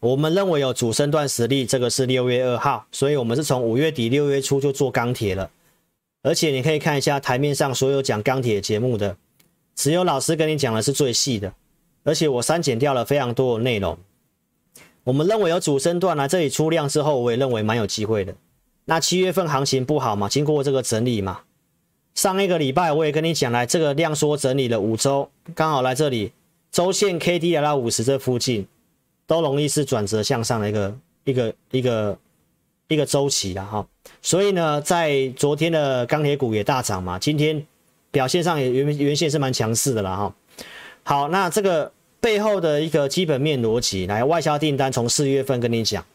[0.01, 5.51] 我们认为有主升段实力，这个是六月二号，所以我们是从五月底六月初就做钢铁了。
[6.23, 9.17] 而且你可以看一下台面上所有讲钢铁节目的，
[9.75, 11.55] 只有老师跟你讲的是最细的，
[12.05, 13.99] 而且我删减掉了非常多的内容。
[15.05, 18.35] 我们认为有主升段来这里出量之后，我也认为蛮有机会的。
[18.85, 21.41] 那七月份行情不好嘛，经过这个整理嘛。
[22.15, 26.33] 上一个礼拜我也跟你讲，来这个量缩整理了五周，刚好来这里
[26.71, 28.67] 周线 K D 来到五十这附近，
[29.27, 30.95] 都容易是转折向上的一个
[31.25, 32.19] 一个一个
[32.89, 33.87] 一个周期了哈。
[34.21, 37.67] 所以呢，在昨天的钢铁股也大涨嘛，今天
[38.11, 40.35] 表现上也原原先是蛮强势的了哈。
[41.05, 41.91] 好，那这个
[42.23, 46.07] 背后的一个基本面逻辑，来外销订单从四月份跟你讲，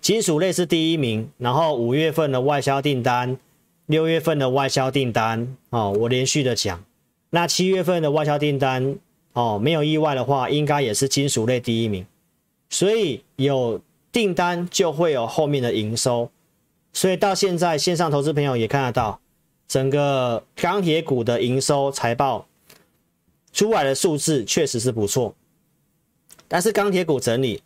[0.00, 3.38] 金属类是第一名，然后五月份的外销订单。
[3.86, 6.82] 六月份的外销订单哦，我连续的讲，
[7.28, 8.96] 那七月份的外销订单
[9.34, 12.06] 哦，没有意外的话，应该也是金属类第一名，
[12.70, 13.78] 所以有
[14.10, 16.30] 订单就会有后面的营收，
[16.94, 19.20] 所以到现在线上投资朋友也看得到，
[19.68, 22.46] 整个钢铁股的营收财报
[23.54, 25.34] 出来的数字确实是不错，
[26.48, 27.62] 但是钢铁股整理，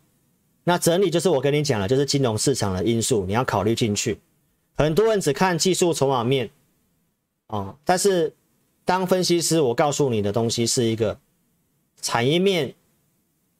[0.65, 4.21] 那整理就是我跟你讲的，就是金融市场的因素，你要考虑进去。
[4.77, 6.51] 很多人只看技术筹码面，
[7.47, 8.35] 哦，但是
[8.85, 11.19] 当分析师，我告诉你的东西是一个
[12.03, 12.75] 产业面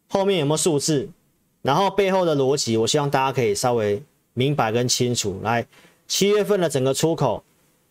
[0.07, 1.09] 后面有没有数字，
[1.63, 4.03] 然后背后的逻辑，我希望大家可以稍微
[4.35, 5.41] 明白跟清楚。
[5.43, 5.67] 来，
[6.07, 7.43] 七月份的整个出口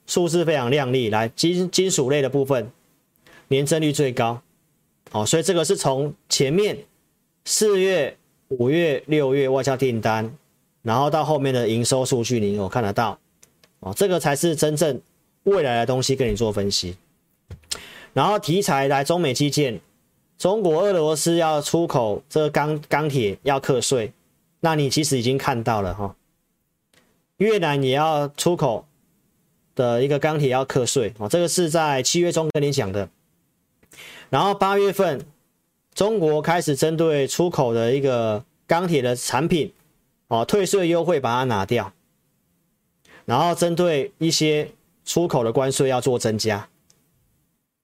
[0.05, 2.71] 数字非常亮丽，来金金属类的部分
[3.47, 4.41] 年增率最高，
[5.11, 6.77] 哦，所以这个是从前面
[7.45, 8.17] 四月、
[8.49, 10.35] 五月、六月外销订单。
[10.83, 13.19] 然后到后面的营收数据，你有看得到
[13.81, 15.01] 哦，这个才是真正
[15.43, 16.95] 未来的东西，跟你做分析。
[18.13, 19.81] 然后题材来中美基建，
[20.37, 24.13] 中国俄罗斯要出口这个钢钢铁要课税，
[24.61, 26.15] 那你其实已经看到了哈。
[27.37, 28.85] 越南也要出口
[29.75, 33.09] 的一个钢铁要课税哦，这个是在七月中跟你讲的。
[34.29, 35.25] 然后八月份，
[35.93, 39.73] 中国开始针对出口的一个钢铁的产品。
[40.29, 41.93] 哦，退税优惠把它拿掉，
[43.23, 44.69] 然后针对一些
[45.05, 46.67] 出口的关税要做增加，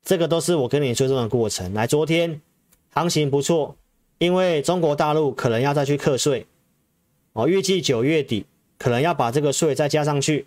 [0.03, 1.73] 这个都是我跟你追踪的过程。
[1.73, 2.41] 来，昨天
[2.89, 3.77] 行情不错，
[4.17, 6.45] 因为中国大陆可能要再去课税，
[7.31, 8.45] 哦，预计九月底
[8.77, 10.45] 可能要把这个税再加上去，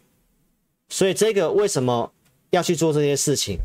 [0.91, 2.13] 所以这个为什么
[2.51, 3.57] 要去做这些事情，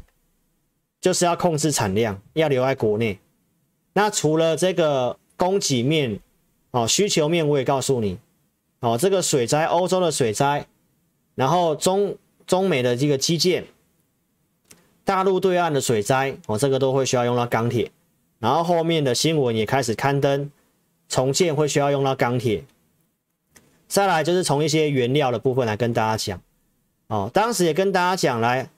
[1.02, 3.20] 就是要控制产量，要留在国内。
[3.94, 6.22] 那除了这个供给面。
[6.74, 8.18] 哦，需求面我也告诉你，
[8.80, 10.66] 哦，这个水灾，欧洲的水灾，
[11.36, 12.16] 然后中
[12.48, 13.66] 中美的这个基建，
[15.04, 17.92] 大陆对岸的水灾，哦，这个都会需要用到钢铁，
[18.40, 20.50] 然后后面的新闻也开始刊登，
[21.10, 22.64] 重建会需要用到钢铁，
[23.90, 26.42] 再来就是从一些原料的部分来跟大家讲，
[27.08, 28.70] 哦，当时也跟大家讲来，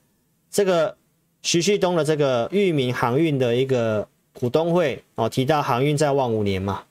[0.49, 0.97] 这个
[1.43, 6.85] 徐旭东的这个裕民航运的一个股东会，哦，提到航运在望五年嘛。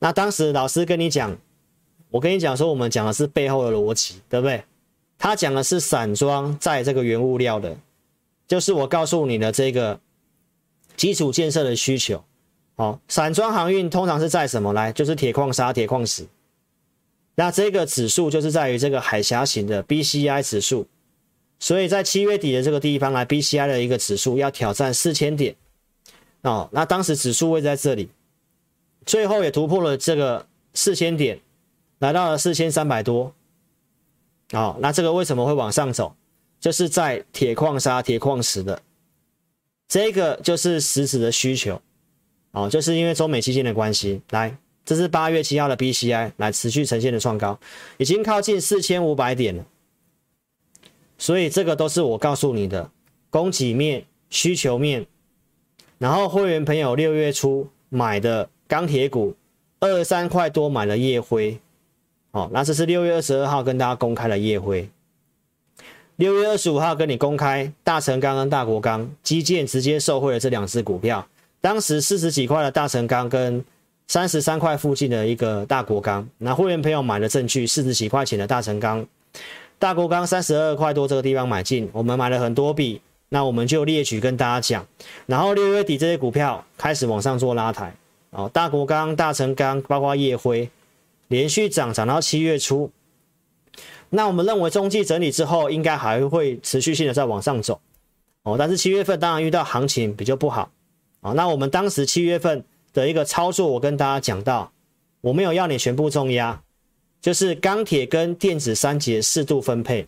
[0.00, 1.36] 那当时老师跟你讲，
[2.10, 4.64] 我跟你讲说，我们讲的是背后的逻辑，对不对？
[5.18, 7.76] 他讲的是散装在这个原物料的，
[8.48, 10.00] 就是我告诉你的这个
[10.96, 12.24] 基础建设的需求。
[12.76, 14.90] 好，散装航运通常是在什么来？
[14.90, 16.26] 就是铁矿砂、铁矿石。
[17.34, 20.86] 那这个指数就是在于这个海峡型的 BCI 指数，
[21.60, 25.54] 所以在七月底的这个地方来，BCI 的一个指数要挑战四千点。
[26.42, 28.10] 哦，那当时指数位在这里。
[29.06, 31.40] 最后也突破了这个四千点，
[32.00, 33.34] 来到了四千三百多。
[34.52, 36.14] 哦，那这个为什么会往上走？
[36.58, 38.82] 就是在铁矿砂、铁矿石的
[39.88, 41.80] 这个就是实质的需求。
[42.52, 44.20] 哦，就是因为中美基建的关系。
[44.30, 47.58] 来，这是八月七号的 BCI，来持续呈现的创高，
[47.96, 49.64] 已经靠近四千五百点了。
[51.20, 52.90] 所以这个都是我告诉你的
[53.30, 55.06] 供给面、需求面。
[55.98, 58.50] 然后会员朋友六月初买的。
[58.70, 59.34] 钢铁股
[59.80, 61.58] 二三块多买了烨辉，
[62.30, 64.88] 哦，那这是六月二十二号跟大家公开的夜辉。
[66.14, 71.26] 六月二十五号跟你公开大成钢跟大国钢基建直接受惠了这两只股票，
[71.60, 73.64] 当时四十几块的大成钢跟
[74.06, 79.04] 三十三块附近的一个大国钢，那会员朋友买的证据四十几块钱的大成钢，
[79.80, 83.00] 大国钢三十二块多这个地方买进，我们买了很多笔，
[83.30, 84.86] 那我们就列举跟大家讲，
[85.24, 87.90] 然后六月底这些股票开始往上做拉抬。
[88.28, 90.68] 哦，大国钢、大成钢，包括烨辉，
[91.28, 92.90] 连续涨涨到七月初。
[94.10, 97.80] 那我们认为中继整理之后，应该还会持续性的再往上走。
[98.42, 100.70] 哦，但是七月份当然遇到行情比较不好。
[101.22, 102.62] 哦，那我们当时七月份
[102.92, 104.70] 的一个操作，我跟大家讲到，
[105.22, 106.60] 我没有要你全部重压，
[107.20, 110.06] 就是钢铁跟电子三节适度分配。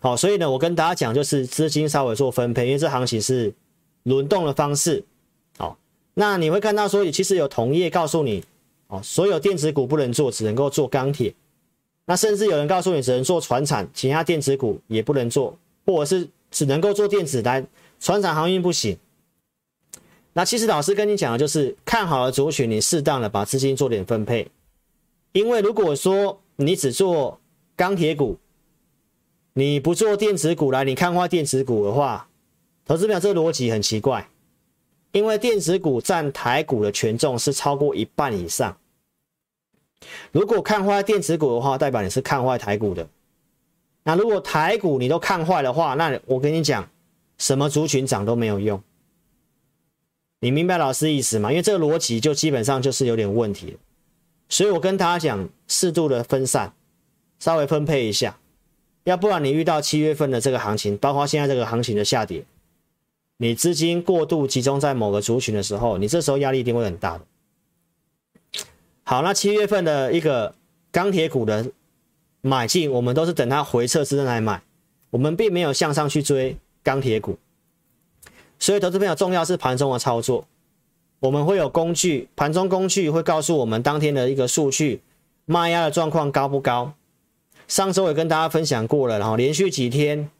[0.00, 3.52] 好，所以呢，我跟大家讲，就是资金稍微做分配，因为这行情是
[4.04, 5.04] 轮动的方式。
[5.56, 5.76] 好
[6.14, 8.44] 那你会看到说，其实有同业告诉你，
[8.86, 11.34] 哦，所有电子股不能做，只能够做钢铁，
[12.06, 17.66] 那甚至有人告诉你只能做传产，其他电子股也不能做，或者是只能够做电子单，
[18.00, 18.96] 传产航运不行。
[20.32, 24.48] 那其实老师跟你讲的就是看好了族群，你适当的把资金做点分配。
[25.38, 27.40] 因为如果说你只做
[27.76, 28.36] 钢铁股，
[29.52, 32.28] 你不做电子股来，你看坏电子股的话，
[32.84, 34.28] 投资表这逻辑很奇怪。
[35.12, 38.76] 因为电子股占台股的权重是超过一半以上。
[40.32, 43.08] 如果看坏电子股的话，代表你是看坏台股的。
[44.02, 46.90] 那如果台股你都看坏的话，那我跟你讲，
[47.38, 48.82] 什么族群涨都没有用。
[50.40, 51.52] 你明白老师意思吗？
[51.52, 53.76] 因为这个逻辑就基本上就是有点问题。
[54.48, 56.72] 所以我跟大家讲，适度的分散，
[57.38, 58.38] 稍微分配一下，
[59.04, 62.44] 要不然你遇到七月份的这个行情，包括现在这个行情的下跌。
[63.36, 67.24] 你资金过度集中在某个族群的时候，你这时候压力一定会很大的。
[69.04, 70.54] 好，那七月份的一个
[70.90, 71.70] 钢铁股的
[72.40, 74.62] 买进，我们都是等它回撤之后来买，
[75.10, 77.38] 我们并没有向上去追钢铁股。
[78.58, 80.44] 所以投资朋友重要是盘中的操作，
[81.20, 85.00] 我们会有工具，盘中工具会告诉我们当天的一个数据，
[85.46, 86.92] 卖压的状况高不高。
[87.66, 90.30] 上周也跟大家分享过了，然后连续几天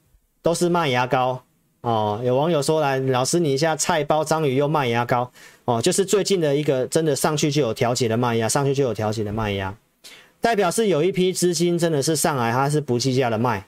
[0.40, 1.42] 都是卖压高。
[1.80, 5.30] 哦，有网友说来，老师你一下菜包章鱼又卖压高
[5.64, 9.76] 哦，就是最近的一个真的上去就有调节的卖压，上去就有调节的卖压，
[10.40, 13.64] 代表是有一批资金真的是上来，它是不计价的卖，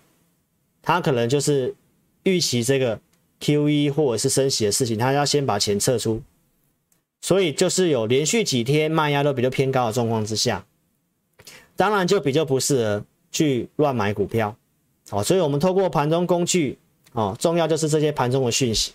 [0.82, 1.72] 它可能就是
[2.24, 2.98] 预期这个
[3.40, 6.20] QE 或者是升息的事情，它要先把钱撤出，
[7.20, 10.64] 所以就是有连续几天卖压都比较偏高的状况之下，
[11.76, 14.56] 当然就比较不适合去乱买股票，
[15.08, 16.78] 好，所以我们透过盘中工具。
[17.12, 18.92] 哦，重要就是这些盘中的讯息。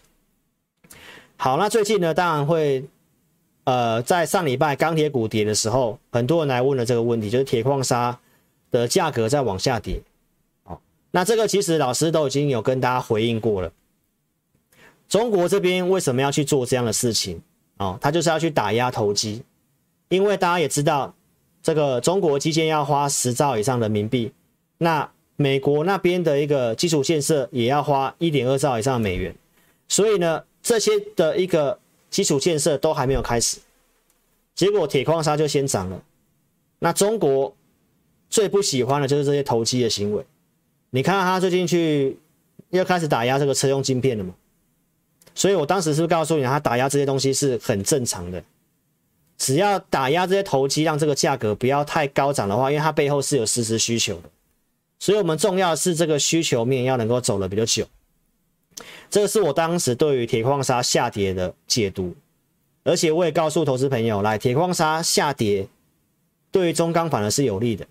[1.36, 2.86] 好，那最近呢，当然会，
[3.66, 8.18] 呃，在上礼拜钢铁股跌的时候，很多人来问了这个问题，就是铁矿砂
[8.72, 10.02] 的价格在往下跌。
[10.64, 10.80] 哦，
[11.12, 13.70] 那这个其实老师都已经有跟大家回应过了。
[15.10, 17.42] 中国这边为什么要去做这样的事情？
[17.78, 19.44] 哦，他就是要去打压投机，
[20.10, 21.14] 因为大家也知道，
[21.62, 24.32] 这个中国基建要花十兆以上人民币，
[24.78, 25.10] 那。
[25.38, 29.36] 美国那边的一个基础建设也要花一点二兆以上的美元，
[29.90, 31.78] 所以呢，这些的一个
[32.10, 33.58] 基础建设都还没有开始，
[34.56, 36.02] 结果铁矿砂就先涨了。
[36.80, 37.54] 那中国
[38.30, 40.26] 最不喜欢的就是这些投机的行为。
[40.92, 42.18] 你看他最近去
[42.70, 44.34] 又开始打压这个车用晶片了嘛？
[45.36, 48.42] 所以我当时是不是告诉你，他打压这些东西是很正常的。
[49.38, 54.30] 只要打压这些投机，让这个价格不要太高涨的话，因为它背后是有实时需求的。
[54.98, 57.86] 所以，我们重要的是这个需求面要能够走得比较久。
[59.10, 62.16] 这个是我当时对于铁矿砂下跌的解读，
[62.86, 65.68] 而且我也告诉投资朋友，来，铁矿砂下跌
[66.50, 67.86] 对于中钢反而是有利的，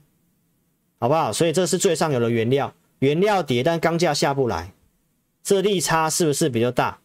[0.99, 1.30] 好不好？
[1.30, 4.72] 所以这是最上游的原料，原料跌，但钢价下不来，
[5.42, 7.01] 这利差是不是比较大？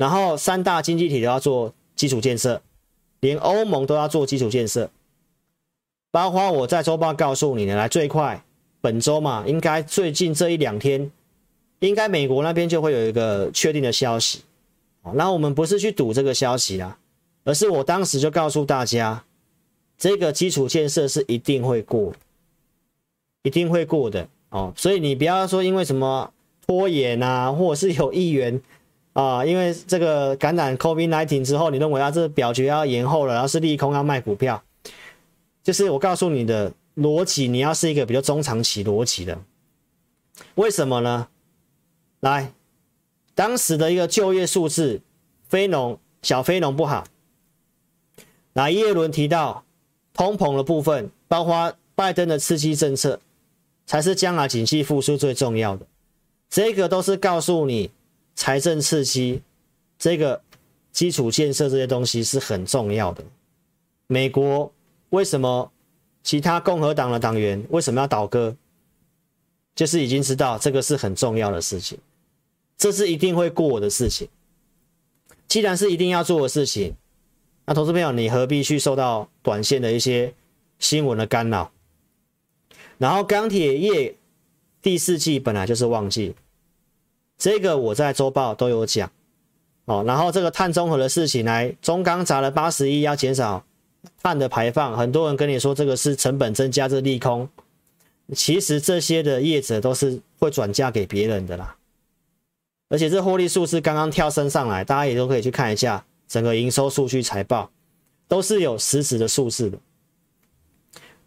[0.00, 2.62] 然后三大经济体都要做基础建设，
[3.20, 4.88] 连欧盟都要做基础建设，
[6.10, 8.42] 包括我在周报告诉你的，来最快。
[8.80, 11.10] 本周嘛，应该最近这一两天，
[11.80, 14.40] 应该美国那边就会有一个确定的消息。
[15.02, 16.96] 哦那我们不是去赌这个消息啦，
[17.44, 19.22] 而是我当时就告诉大家，
[19.98, 22.14] 这个基础建设是一定会过，
[23.42, 24.72] 一定会过的哦。
[24.74, 26.32] 所以你不要说因为什么
[26.66, 28.58] 拖延啊，或者是有议员
[29.22, 34.62] 啊，因为这个感染 COVID-19 之后，你认为啊这表决要延后了，然后是利空要卖股票，
[35.62, 36.72] 就是我告诉你的。
[36.96, 39.38] 逻辑，你要是一个比较中长期逻辑的，
[40.56, 41.28] 为什么呢？
[42.18, 42.52] 来，
[43.34, 45.00] 当时的一个就业数字，
[45.48, 47.06] 非农小非农不好。
[48.52, 49.64] 来，耶伦提到
[50.12, 53.20] 通膨的部分，包括拜登的刺激政策，
[53.86, 55.86] 才是将来景气复苏最重要的。
[56.50, 57.90] 这个都是告诉你，
[58.34, 59.42] 财政刺激，
[59.98, 60.42] 这个
[60.92, 63.24] 基础建设这些东西是很重要的。
[64.06, 64.72] 美国
[65.10, 65.70] 为什么？
[66.22, 68.54] 其他共和党的党员为什么要倒戈？
[69.74, 71.98] 就是已经知道这个是很重要的事情，
[72.76, 74.28] 这是一定会过的事情。
[75.48, 76.94] 既然是一定要做的事情，
[77.64, 80.34] 那投资朋友你何必去受到短线的一些
[80.78, 81.72] 新闻的干扰？
[82.98, 84.14] 然后钢铁业
[84.82, 86.34] 第四季本来就是旺季，
[87.40, 89.10] 这个我在周报都有讲
[89.86, 90.04] 哦。
[90.06, 93.64] 然后这个碳中和的事情来，中钢砸了八十亿要减少。
[94.22, 97.48] 碳的排放，很多人跟你说这个是成本增加，这利空。
[98.34, 101.76] 其实这些的业者都是会转嫁给别人的啦。
[102.88, 107.70] 而且这获利数是刚刚跳升上来，大家也都可以去看一下整个营收数据财报，
[108.26, 109.78] 都是有实质的数字的。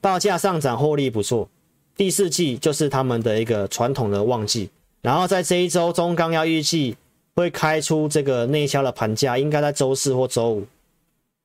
[0.01, 1.49] 报价上涨，获利不错。
[1.95, 4.72] 第四季就是他们的一个传统的旺季，
[5.04, 6.95] 然后在这一周中钢要预计
[7.36, 10.66] 会开出这个内销的盘价，应该在周四或周五。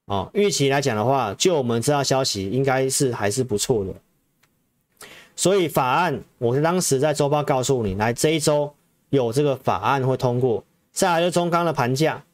[0.06, 3.92] 哦，预期来讲的话，就我们知道消息，应该是还是不错的。
[5.34, 8.72] 所以法案，我当时在周报告诉你，来这一周
[9.10, 12.24] 有这个法案会通过，再来就中钢的盘价。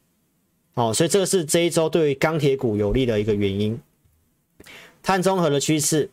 [0.75, 3.81] 哦，所以这个是这一周对于钢铁股有利的一个原因。
[5.03, 6.11] 碳中和的趋势，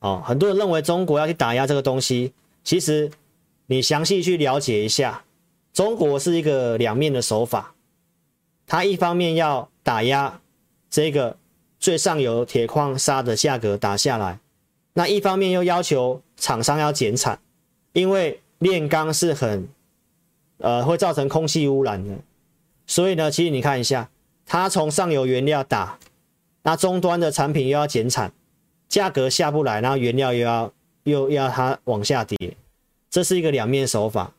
[0.00, 3.10] 哦，很多人认为中国要去打压这个东西，其实
[3.70, 5.22] 你详细去了解一下，
[5.72, 7.72] 中国是一个两面的手法，
[8.66, 10.40] 它一方面要打压
[10.90, 11.36] 这个
[11.78, 14.40] 最上游铁矿砂的价格打下来，
[14.94, 17.38] 那一方面又要求厂商要减产，
[17.92, 19.68] 因为炼钢是很，
[20.58, 22.16] 呃，会造成空气污染的。
[22.88, 24.10] 所以呢，其实你看一下，
[24.46, 25.96] 它从上游原料打，
[26.64, 28.32] 那终端的产品又要减产，
[28.88, 30.72] 价格下不来，然后原料又要
[31.04, 32.56] 又要它往下跌，
[33.10, 34.32] 这是一个两面手法。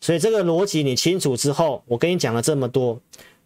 [0.00, 3.00] 所以这个逻辑你清楚之后，我跟你讲了这么多，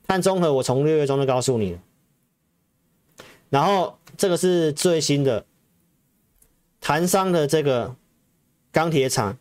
[0.07, 1.79] 碳中和我从六月中就告诉你了。
[3.51, 5.45] 然后这个是最新的，
[6.81, 7.95] 台商的这个
[8.71, 9.37] 钢铁厂。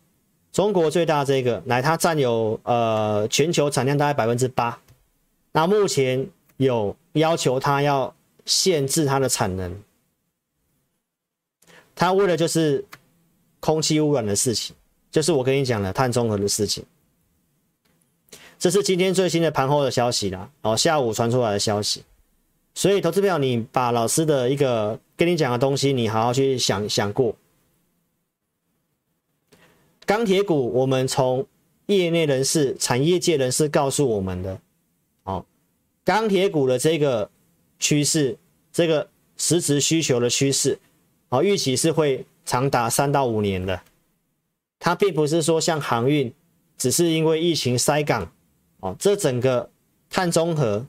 [0.52, 4.82] 中国最大这个，乃它占有呃全球产量大概百分之八，
[5.54, 6.28] 那目前
[6.58, 8.14] 有要求它要
[8.46, 9.82] 限制它的产能，
[11.96, 12.84] 它为了就是
[13.62, 14.76] 空气污染的事情，
[15.09, 16.84] 就是我跟你讲的碳中和的事情，
[18.59, 22.03] 这是今天最新的盘后的消息啦，哦，下午传出来的消息，
[22.76, 27.36] 所以投资票你把老师的一个跟你讲的东西，你好好去想想过。
[30.05, 31.47] 钢铁股，我们从
[31.86, 34.59] 业内人士、产业界人士告诉我们的，
[35.24, 35.45] 哦，
[36.03, 37.30] 钢铁股的这个
[37.80, 38.38] 趋势，
[38.74, 39.07] 这个
[39.38, 40.80] 实质需求的趋势，
[41.30, 43.82] 哦，预期是会长达三到五年的。
[44.80, 46.34] 它并不是说像航运，
[46.78, 48.32] 只是因为疫情塞港，
[48.80, 49.70] 哦，这整个
[50.10, 50.88] 碳中和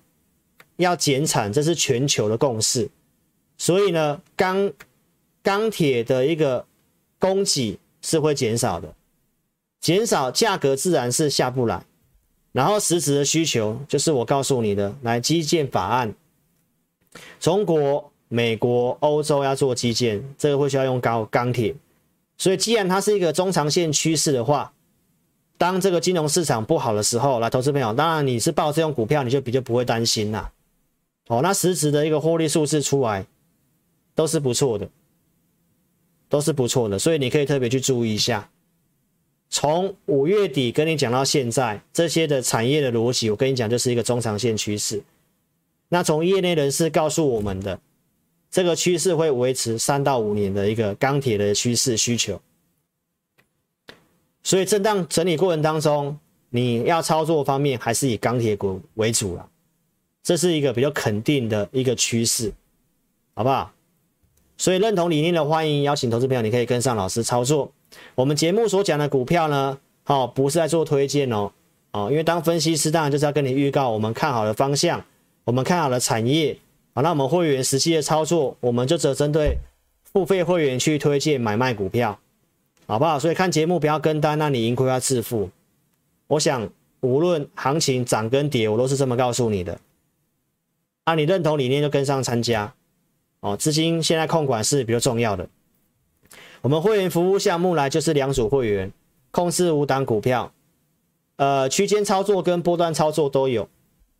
[0.77, 2.91] 要减产，这是全球的共识。
[3.59, 4.73] 所以呢，钢
[5.43, 6.67] 钢铁的一个
[7.19, 8.95] 供给是会减少的。
[9.81, 11.85] 减少价格自然是下不来，
[12.53, 16.15] 然后实质的需求就是我告诉你的，来基建法案，
[17.41, 21.75] 中国、美国、欧洲要做基建，这个会需要用钢钢铁，
[22.39, 24.73] 所以既然它是一个中长线趋势的话，
[25.59, 30.51] 当这个金融市场不好的时候，来投资朋友，当然你是抱这种股票，你就比较不会担心啦。
[31.27, 33.27] 哦，那实质的一个获利数字出来
[34.15, 34.89] 都是不错的，
[36.31, 38.49] 都是不错的，所以你可以特别去注意一下。
[39.51, 45.03] 从五月底跟你讲到现在，这些的产业的逻辑，我跟你讲就是一个中长线趋势。
[45.91, 47.79] 那从业内人士告诉我们的，
[48.53, 52.39] 这个趋势会维持三到五年的一个钢铁的趋势需求。
[54.43, 56.19] 所以震荡整理过程当中，
[56.51, 59.49] 你要操作方面还是以钢铁股为主了，
[60.23, 62.53] 这是一个比较肯定的一个趋势，
[63.35, 63.73] 好不好？
[64.59, 67.73] 所以认同理念的，欢迎邀请投资朋友，你可以跟上老师操作。
[68.15, 71.51] 我们节目所讲的股票呢，好，不是在做推荐哦，
[71.93, 75.03] 哦，因为当分析师当然就是要跟你预告我们看好的方向，
[75.45, 76.59] 我们看好的产业，
[76.95, 79.57] 好，那我们会员实际的操作，我们就只针对
[80.05, 82.19] 付费会员去推荐买卖股票，
[82.87, 83.19] 好不好？
[83.19, 85.49] 所以看节目不要跟单，那你盈亏要自负。
[86.27, 86.69] 我想
[87.01, 89.81] 无论行情涨跟跌，我都是这么告诉你的。
[91.05, 92.75] 啊，你认同理念就跟上参加，
[93.41, 95.49] 哦，资金现在控管是比较重要的。
[96.61, 98.93] 我们会员服务项目来就是两组会员，
[99.31, 100.53] 控制五档股票，
[101.37, 103.67] 呃，区间操作跟波段操作都有，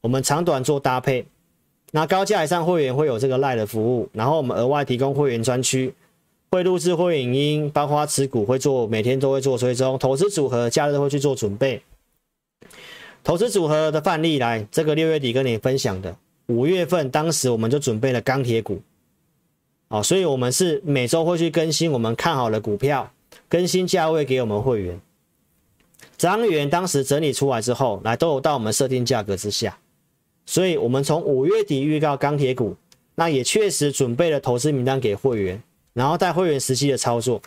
[0.01, 1.27] 我们长短做搭配。
[1.95, 5.93] 那高价以上会员会有这个赖的服务，然后我们额外提供会员专区，
[6.51, 11.83] 会录制会影音，包括持股会做，每天都会做追踪，投资组合假日都会去做准备。
[13.23, 16.17] 投资组合的范例来，这个六月底跟你分享的，
[16.47, 18.81] 五月份当时我们就准备了钢铁股。
[19.89, 23.13] 哦，所以我们是每周会去更新我们看好的股票，
[23.51, 24.99] 更新价位给我们会员。
[26.17, 29.79] 张元当时整理出来之后，来都有到我们设定价格之下，
[30.45, 32.77] 所以我们从五月底预告钢铁股，
[33.15, 35.63] 那也确实准备了投资名单给会员，
[35.93, 37.41] 然后带会员实际的操作。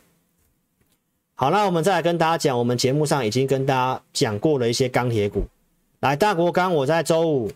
[1.36, 5.46] 好，那我们再来跟大家讲，我们节目上已经跟大家讲过了一些钢铁股。
[6.00, 7.52] 来，大国钢，我在周五、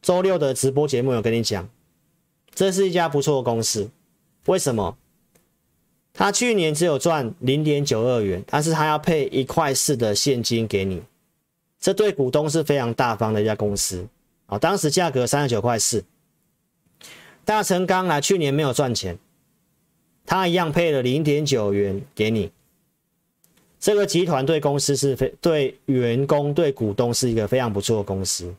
[0.00, 1.68] 周六的直播节目有跟你讲，
[2.54, 3.90] 这是一家不错的公司。
[4.46, 4.96] 为什么？
[6.16, 11.02] 他去年只有赚零点九二元，但是他要配一块四的现金给你，
[11.80, 14.06] 这对股东是非常大方的一家公司
[14.46, 14.58] 啊。
[14.58, 16.04] 当时价格三十九块四，
[17.44, 19.18] 大成钢来去年没有赚钱，
[20.26, 22.50] 他一样配了零点九元给你。
[23.78, 28.54] 这个集团对公司是非对员工对股东是一个非常不错的公司。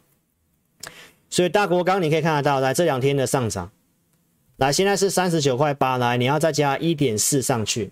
[1.32, 3.72] 所以大国钢你可以看得到，来这两天的上涨，
[4.58, 7.92] 来现在是三十九块八，来你要再加一点四上去，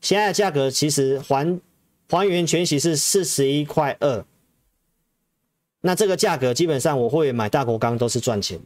[0.00, 1.60] 现在的价格其实还
[2.08, 4.24] 还原全息是四十一块二。
[5.82, 8.60] 那这个价格基本上我会买大国钢都是赚钱。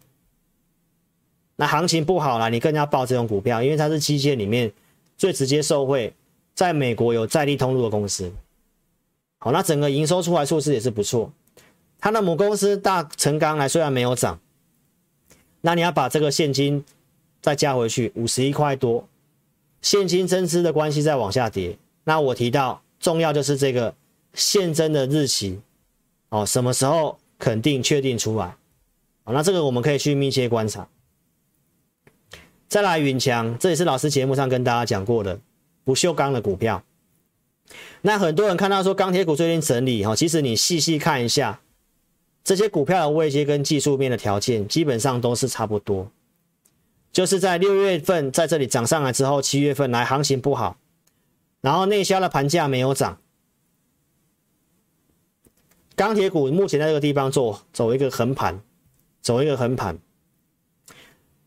[1.56, 4.72] 那行情不好了，你更加抱这种股票，因为它是机械里面
[5.16, 6.12] 最直接受惠，
[6.54, 8.32] 在美国有在地通路的公司。
[9.38, 11.30] 好，那整个营收出来数字也是不错。
[12.00, 14.40] 它的母公司大成钢来虽然没有涨，
[15.60, 16.84] 那你要把这个现金
[17.40, 19.06] 再加回去五十一块多，
[19.80, 21.78] 现金增资的关系再往下跌。
[22.02, 23.94] 那我提到重要就是这个
[24.34, 25.60] 现增的日期。
[26.34, 28.56] 哦，什么时候肯定确定出来？
[29.22, 30.88] 好，那这个我们可以去密切观察。
[32.66, 35.38] 再来，云强，这也是老师节目上跟大家讲过的
[35.84, 36.82] 不锈钢的股票。
[38.02, 41.60] 那很多人看到说钢铁股最近整理哈，其实你细细看一下
[42.42, 46.10] 这些股票的位阶跟技术面的条件，基本上都是差不多。
[47.12, 50.78] 就是在六月份在这里涨上来之后，七月份来行情不好，
[51.60, 53.20] 然后内销的盘价没有涨。
[55.96, 58.60] 钢铁股目前在这个地方做走一个横盘，
[59.20, 59.96] 走一个横盘，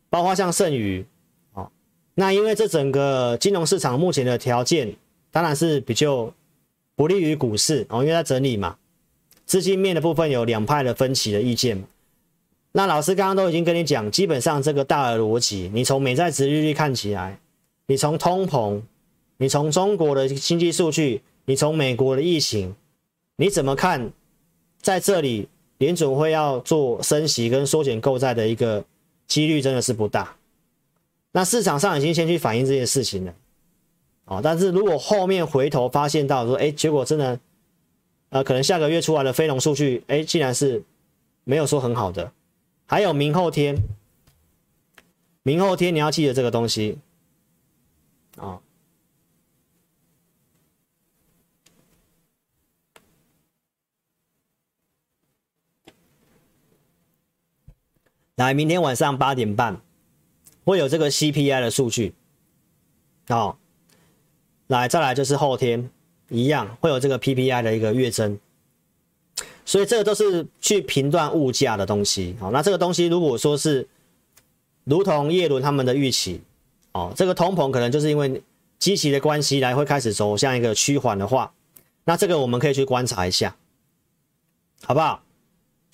[0.09, 1.05] 包括像剩余，
[1.53, 1.69] 哦，
[2.15, 4.95] 那因为这整个金融市场目前的条件
[5.31, 6.33] 当然是比较
[6.95, 8.77] 不利于股市哦，因为在整理嘛，
[9.45, 11.83] 资金面的部分有两派的分歧的意见。
[12.71, 17.39] 那老师刚刚都已经跟你讲，基本上这个大的逻辑，你从美债殖利率看起来，
[17.87, 18.81] 你从通膨，
[19.37, 22.75] 你从中国的经济数据，你从美国的疫情，
[23.35, 24.13] 你怎么看？
[24.82, 25.49] 在这里，
[25.80, 28.86] 联准会要做升息跟缩减购债的一个
[29.28, 30.36] 几率真的是不大。
[31.34, 33.36] 那市场上已经先去反映这件事情了，
[34.25, 37.39] 哦，但是如果后面回头发现到说，哎，结果真的，
[38.30, 40.84] 呃，可能下个月出来的非农数据，哎，竟然是
[41.43, 42.32] 没有说很好的。
[42.86, 43.75] 还有明后天，
[45.43, 46.97] 明后天你要记得这个东西，
[48.38, 48.61] 啊、哦。
[58.38, 59.81] 来，明天晚上八点半
[60.63, 62.13] 会有这个 CPI 的数据，
[63.29, 63.57] 哦，
[64.67, 65.89] 来再来就是后天
[66.29, 68.38] 一样会有这个 PPI 的一个月增，
[69.65, 72.38] 所以这个都是去评断物价的东西。
[72.39, 73.88] 好、哦，那这个东西如果说是
[74.83, 76.39] 如同叶伦他们的预期，
[76.91, 78.43] 哦，这个通膨可能就是因为
[78.77, 81.51] 积极的关系来会开始走向一个趋缓的话，
[82.03, 83.55] 那这个我们可以去观察一下，
[84.83, 85.23] 好不好？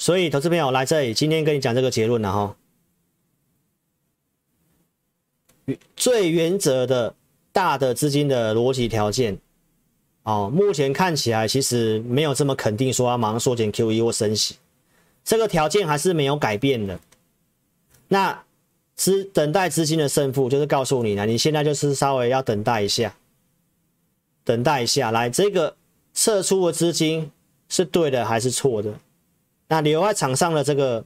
[0.04, 2.58] 所以，投资朋友来这里，今天跟你讲这个结论了哈。
[5.96, 7.16] 最原则的
[7.54, 9.40] 大的资金的逻辑条件，
[10.24, 14.58] 哦，目前看起来其实没有这么肯定说要马上缩减 QE 或升息，
[15.24, 17.00] 这个条件还是没有改变的。
[18.10, 18.44] 那
[18.96, 23.16] 资等待资金的胜负，就是告诉你呢，你现在就是稍微要等待一下，
[24.44, 25.78] 等待一下，来这个
[26.14, 27.32] 撤出的资金
[27.70, 29.00] 是对的还是错的？
[29.68, 31.06] 那留在场上的这个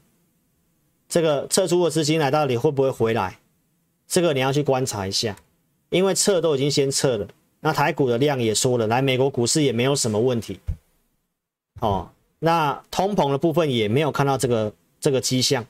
[1.08, 3.40] 这个撤出的资金来到底会不会回来？
[4.08, 5.36] 这个你要去观察一下，
[5.90, 7.28] 因为撤都已经先撤了，
[7.60, 10.60] 那台股的量也说了，来美国股市也没有什么问题。
[11.82, 15.66] 哦，那通膨的部分也没有看到这个这个迹象。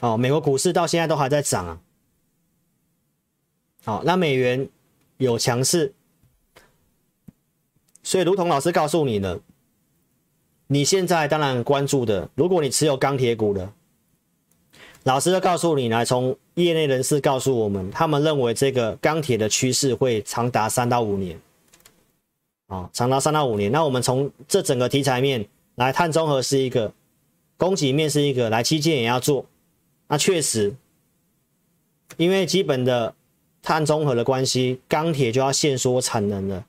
[0.00, 1.80] 哦，美国股市到现在都还在涨啊。
[3.84, 4.68] 好，哦，那美元
[5.18, 5.94] 有强势，
[8.02, 9.40] 所以如同老师告诉你的。
[10.72, 13.70] 你现在当然关注的，如果你持有钢铁股的，
[15.02, 21.38] 老师就告诉你，来从业内人士告诉我们，他们认为这个钢铁的趋势会长达三到五年，
[22.68, 23.70] 啊，长达三到五年。
[23.70, 26.90] 那我们从这整个题材面来，碳中和是一个，
[27.58, 29.44] 供给面是一个，来基建也要做，
[30.08, 30.74] 那确实，
[32.16, 33.14] 因为基本的
[33.60, 36.64] 碳中和的关系，钢铁就要限缩产能了，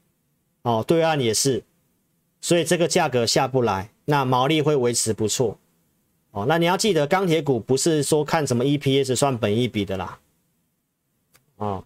[0.63, 1.63] 哦，对岸也是，
[2.41, 3.91] 所以这个价格下不来。
[4.05, 5.57] 那毛利会维持不错
[6.31, 6.45] 哦。
[6.47, 10.19] 那你要记得，钢铁股不是说看什么 EPS 算本益比的啦。
[11.57, 11.85] 哦，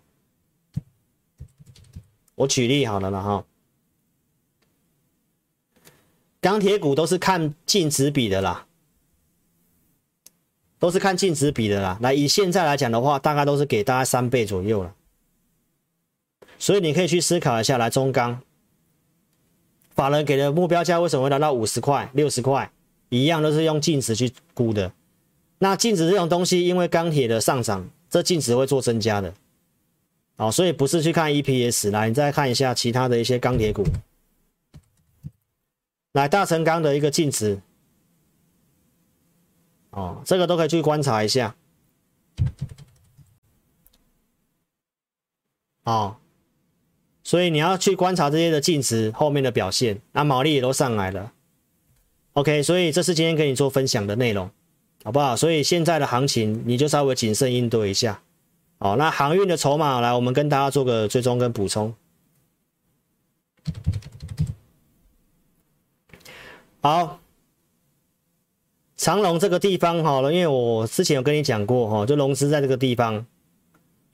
[2.36, 3.46] 我举例好了啦哈。
[6.40, 8.66] 钢铁股都是看净值比的啦，
[10.80, 11.98] 都是看净值比的啦。
[12.00, 14.96] 那以现在来讲的话，大概都是给大概三倍左右了。
[16.60, 18.42] 所以你可以去思考一下，来中钢。
[19.98, 22.72] 法人给的目标价为什么会达到五十块、六十块？
[23.10, 24.94] 一样都是用净值去估的。
[25.58, 29.34] 那净值这种东西，因为钢铁的上涨这净值会做增加的。
[30.36, 33.84] 哦，所以不是去看 EPS，来，你再看一下其他的一些钢铁股，
[36.12, 37.60] 来大成钢的一个净值，
[39.90, 41.56] 哦，这个都可以去观察一下。
[45.86, 46.18] 哦，
[47.28, 51.34] 所以你要去观察这些的净值后面的表现，那毛利也都上来了。
[52.32, 54.50] OK，所以这是今天跟你做分享的内容，
[55.04, 55.36] 好不好？
[55.36, 58.22] 所以现在的行情你就稍微谨慎应对一下。
[58.80, 61.94] 好，那航运的筹码来，我们跟大家做个追踪跟补充。
[66.80, 67.20] 好，
[68.96, 73.26] 长龙这个地方好了，因为我之前有跟你讲过哈，就融资在这个地方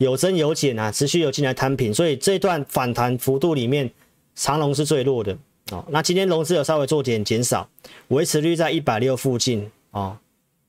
[0.03, 3.89] 有增有减啊，持续有进来摊平，所以这段反弹幅度里面，
[4.35, 5.37] 长龙是最弱的。
[5.71, 7.69] 哦，那今天融资有稍微做点减少，
[8.09, 10.17] 维持率在一百六附近哦，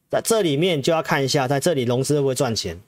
[0.08, 2.80] 在这里面就要看一下，在这里融资会不会赚钱。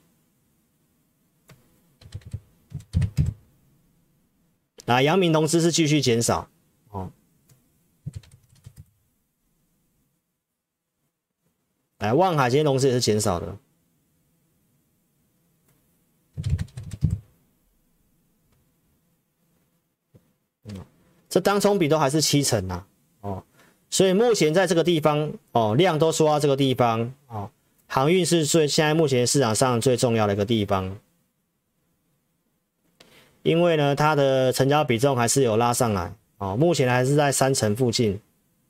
[4.85, 6.47] 那阳明融资是继续减少
[6.91, 7.11] 哦，
[11.99, 13.57] 来万海今天融资也是减少的。
[21.29, 22.85] 这当冲比都还是七成呐，
[23.19, 23.43] 哦，
[23.89, 27.51] 所以目前在这个地方哦，量都缩到这个地方哦，
[27.85, 30.97] 航运是最现在目前市场上最重要的一个地方，
[33.43, 38.19] 因为呢，它的成交比重还是有拉上来哦，目前还是在三成附近，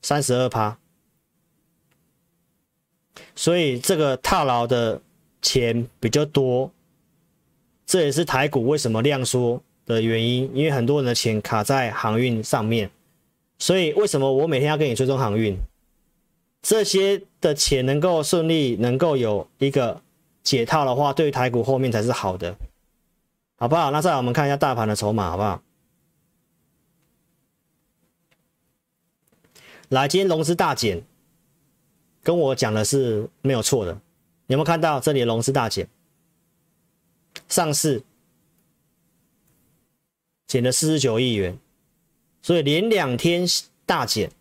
[0.01, 0.78] 三十二趴，
[3.36, 4.99] 所以这个套牢的
[5.43, 6.72] 钱比较多，
[7.88, 12.91] 这也是台股为什么量缩的原因，因为很多人的钱卡在航运上面，
[13.57, 15.57] 所以为什么我每天要跟你追踪航运？
[16.61, 20.01] 这些的钱能够顺利能够有一个
[20.43, 22.57] 解套的话，对于台股后面才是好的，
[23.55, 23.89] 好不好？
[23.89, 25.63] 那再来我们看一下大盘的筹码，好不好？
[29.88, 31.01] 来，今天融资大减，
[32.21, 33.93] 跟我讲的是没有错的，
[34.47, 35.88] 有没有看到这里的融资大减？
[37.47, 38.03] 上市。
[40.47, 41.59] 减了四十九亿元，
[42.41, 43.45] 所以连两天
[43.85, 44.31] 大减，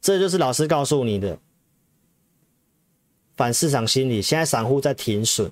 [0.00, 1.38] 这就是老师告诉你的
[3.36, 4.20] 反市场心理。
[4.20, 5.48] 现在散户在停损，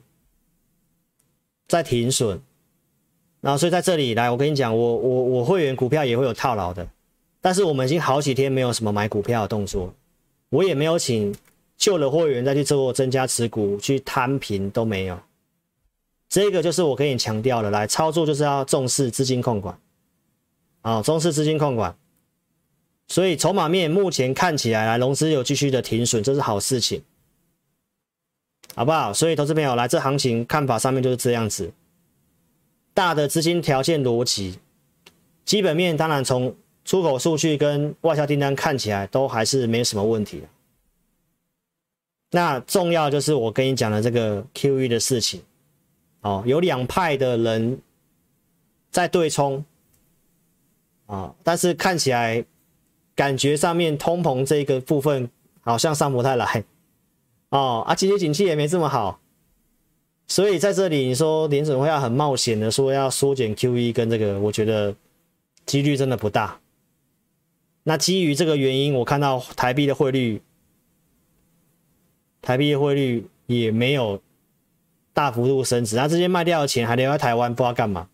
[1.68, 2.41] 在停损，
[3.41, 6.91] 然后所以在这里来，我跟你讲，我我我会员股票也会有套牢的，
[7.41, 9.95] 但是我们已经好几天没有什么买股票的动作，
[10.49, 11.32] 我也没有请
[11.76, 15.16] 旧的会员再去做增加持股去摊平都没有。
[16.29, 19.79] 这个就是我跟你强调的，来操作就是要重视资金控管，
[20.83, 21.97] 啊，重视资金控管。
[23.07, 27.03] 所以筹码面目前看起来，来融资有继续的停损，这是好事情，
[28.74, 29.11] 好不好？
[29.14, 31.72] 所以投资朋友来这行情看法上面就是这样子，
[32.93, 34.59] 大的资金条件逻辑，
[35.47, 36.55] 基本面当然从
[36.85, 40.43] 出口数据跟外销订单看起来都还是没有什么问题。
[42.33, 45.43] 那重要就是我跟你讲的这个 QE 的事情。
[46.21, 47.81] 哦，有两派的人
[48.91, 49.64] 在对冲
[51.07, 52.45] 啊，但是看起来
[53.14, 56.64] 感觉上面通膨这个部分好像上不太来
[57.51, 59.21] 哦，啊，经济景气也没这么好，
[60.27, 64.95] 所以在这里你说联准会要很冒险的说要缩减 QE 跟这个，我觉得
[65.66, 66.61] 几率真的不大。
[67.85, 70.43] 那基于这个原因，我看到台币的汇率，
[72.43, 74.21] 台币的汇率也没有。
[75.19, 78.09] 大幅度升值，那这些卖掉的钱还留在台湾，不知道干嘛，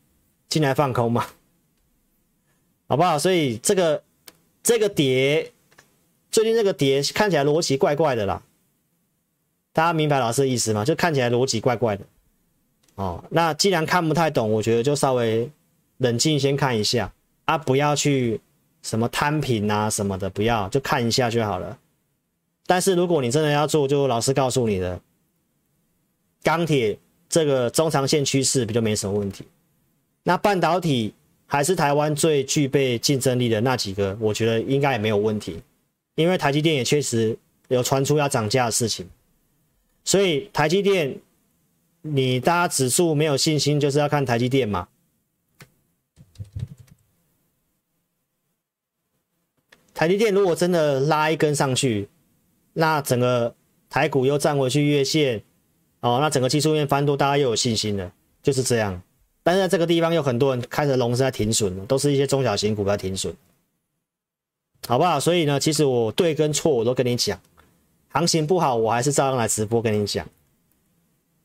[0.49, 1.27] 进来放空嘛，
[2.89, 3.19] 好不好？
[3.19, 4.03] 所以这个
[4.63, 5.53] 这个碟，
[6.31, 8.43] 最近这个碟看起来逻辑怪怪的啦，
[9.75, 10.83] 大家明白老师的意思吗？
[10.83, 12.07] 就看起来逻辑怪怪的。
[12.95, 15.51] 哦，那既然看不太懂，我觉得就稍微
[15.99, 17.13] 冷静先看一下
[17.45, 18.41] 啊，不要去
[18.81, 21.77] 什么摊平啊什么的，不要就看一下就好了。
[22.65, 24.99] 但是如果你真的要做，就老师告诉你的。
[26.45, 26.97] 钢铁
[27.29, 29.45] 这个中长线趋势比较没什么问题，
[30.23, 31.13] 那半导体
[31.47, 35.61] 还是台湾最具备竞争力的那几个，我觉得应该也没有问题，
[36.17, 37.37] 因为台积电也确实
[37.69, 39.09] 有传出要涨价的事情，
[40.05, 41.19] 所以台积电
[42.03, 44.87] 你大家指数没有信心，就是要看台积电嘛。
[49.95, 52.09] 台积电如果真的拉一根上去，
[52.75, 53.55] 那整个
[53.89, 55.43] 台股又站回去月线。
[56.05, 59.01] 哦，那整个技术面翻多，大家又有信心了，就是这样。
[59.43, 63.35] 但是在这个地方有很多人开始龙是在停损了，都是一些中小型股票停损，
[64.87, 65.19] 好不好？
[65.19, 67.41] 所以呢，其实我对跟错我都跟你讲，
[68.11, 70.27] 行情不好，我还是照样来直播跟你讲。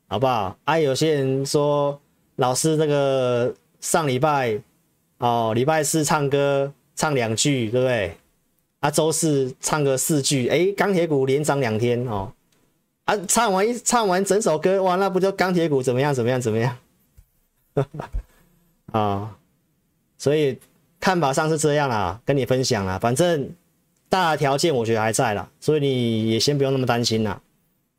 [0.08, 0.54] 好不好？
[0.64, 1.98] 啊，有些人说
[2.36, 4.60] 老师这个上礼拜
[5.16, 8.14] 哦，礼拜四唱歌唱两句，对不对？
[8.80, 12.30] 啊，周四唱个四句，哎，钢铁股连涨两天哦。
[13.04, 16.14] 啊，唱完一唱完整首歌，哇，那不就钢铁股怎么样？
[16.14, 16.40] 怎么样？
[16.40, 16.76] 怎么样？
[18.92, 19.36] 啊、
[20.18, 20.58] 所以
[20.98, 23.54] 看法上是这样啦，跟你分享啦，反正
[24.08, 27.40] 大条件我觉得还在啦，所以你也先不用那么担心啦。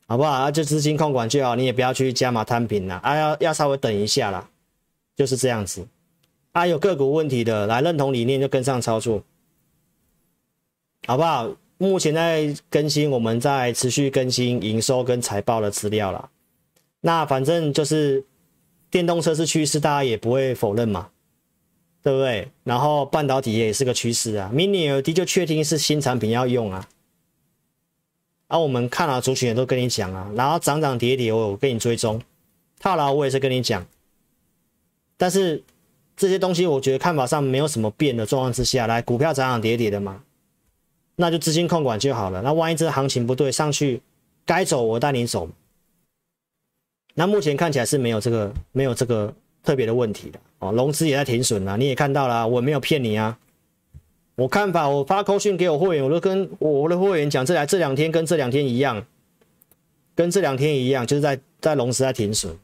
[0.07, 0.29] 好不好？
[0.31, 4.49] 啊，就资金控管就好，你也不要去加码摊平了啊，要要稍微等一下啦，
[5.15, 5.87] 就是这样子。
[6.51, 9.23] 啊，有个股问题的，来认同理念就跟上操作，
[11.07, 11.49] 好不好？
[11.81, 16.29] 目前在更新，我们在持续更新营收跟财报的资料啦。
[16.99, 18.23] 那反正就是
[18.91, 21.09] 电动车是趋势，大家也不会否认嘛，
[22.03, 22.47] 对不对？
[22.63, 26.87] 然后半导体也是个趋势啊，Mini LED 就确定是新产品要用啊。
[28.45, 32.21] 啊，我们看了族群也都跟你讲啊，然后涨涨跌跌，我我跟你追踪，
[32.79, 33.83] 套牢我也是跟你讲，
[35.17, 35.63] 但是
[36.15, 40.21] 这些东西我觉得看法上没有什么变的状况之下，来股票涨涨跌跌的嘛，
[41.15, 42.41] 那就资金控管就好了。
[42.41, 44.01] 那万一这行情不对，上去
[44.45, 45.49] 该走我带你走。
[47.13, 49.33] 那目前看起来是没有这个没有这个
[49.63, 53.37] 特别的问题的哦，融资也在停损了，你也看到了，我没有骗你啊。
[54.35, 59.05] 我看法，我发扣讯给我会员，我都跟我的会员讲，这来这两天跟这两天一样，
[60.15, 62.57] 跟这两天一样，就是在在龙时在停损，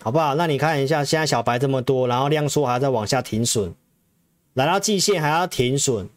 [0.00, 0.36] 好不好？
[0.36, 3.74] 那你看一下，现在小白这么多，然后量缩还在往下停损，
[4.54, 6.08] 来到季线还要停损，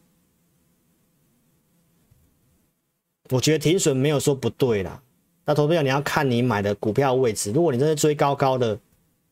[3.30, 5.02] 我觉得停损没有说不对啦。
[5.46, 8.80] 那投资者你要看你买的股票位置，如果你真的追高高的，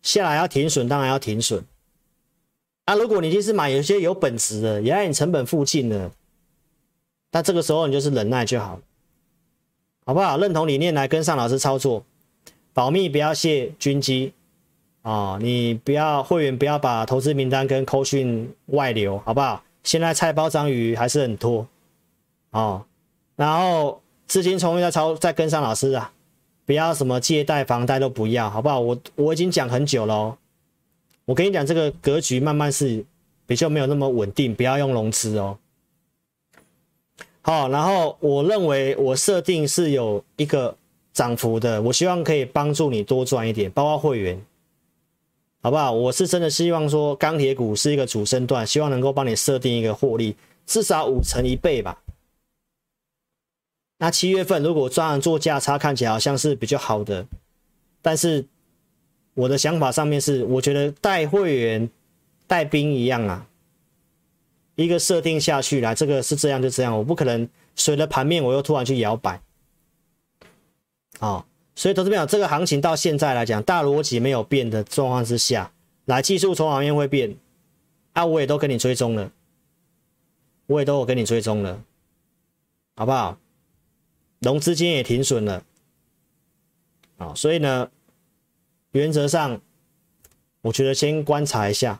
[0.02, 1.66] 下来要停损，当然要停损。
[2.86, 6.12] 那、啊、如果你就是买有些有本质的，也在你成本附近的，
[7.32, 8.80] 那这个时候你就是忍耐就好，
[10.06, 10.38] 好不好？
[10.38, 12.06] 认同理念来跟上老师操作，
[12.74, 14.34] 保密不要泄军机
[15.04, 15.38] 啊！
[15.40, 19.64] 你不要会员不要把投资名单跟扣讯外流，好不好？
[19.84, 21.68] 现在菜包章鱼还是很多
[22.52, 22.84] 哦，
[23.36, 26.12] 然后资金充裕再操再跟上老师啊，
[26.66, 28.80] 不要什么借贷房贷都不要，好不好？
[28.80, 30.38] 我我已经讲很久了哦。
[31.26, 33.04] 我跟你讲，这个格局慢慢是
[33.46, 35.58] 比较没有那么稳定，不要用融资哦。
[37.42, 40.74] 好，然后我认为我设定是有一个
[41.12, 44.42] 涨幅的，我希望可以帮助你多赚一点，包括会员，
[45.64, 45.92] 好不好？
[45.92, 50.36] 我是真的希望说钢铁股是一个主升段，希望能够帮你设定一个获利，
[50.68, 52.04] 至少五成一倍吧。
[53.98, 57.26] 那七月份如果专案做价差，看起来好像是比较好的，
[58.04, 58.46] 但是。
[59.36, 61.90] 我的想法上面是，我觉得带会员、
[62.46, 63.48] 带兵一样啊，
[64.76, 69.42] 一个设定下去来，这个是这样就这样，我不可能随着盘面我又突然去摇摆，
[71.18, 71.44] 啊，
[71.76, 75.72] 所以投资朋友，这个行情到现在来讲，大逻辑没有变的状况之下，
[76.06, 77.36] 来技术从哪边会变？
[78.14, 79.32] 啊，我也都跟你追踪了，
[80.68, 81.82] 我也都有跟你追踪了，
[82.96, 83.38] 好不好？
[84.40, 85.64] 融资金也停损了，
[87.18, 87.90] 啊，所以呢。
[88.92, 89.60] 原则上，
[90.62, 92.00] 我觉得先观察一下，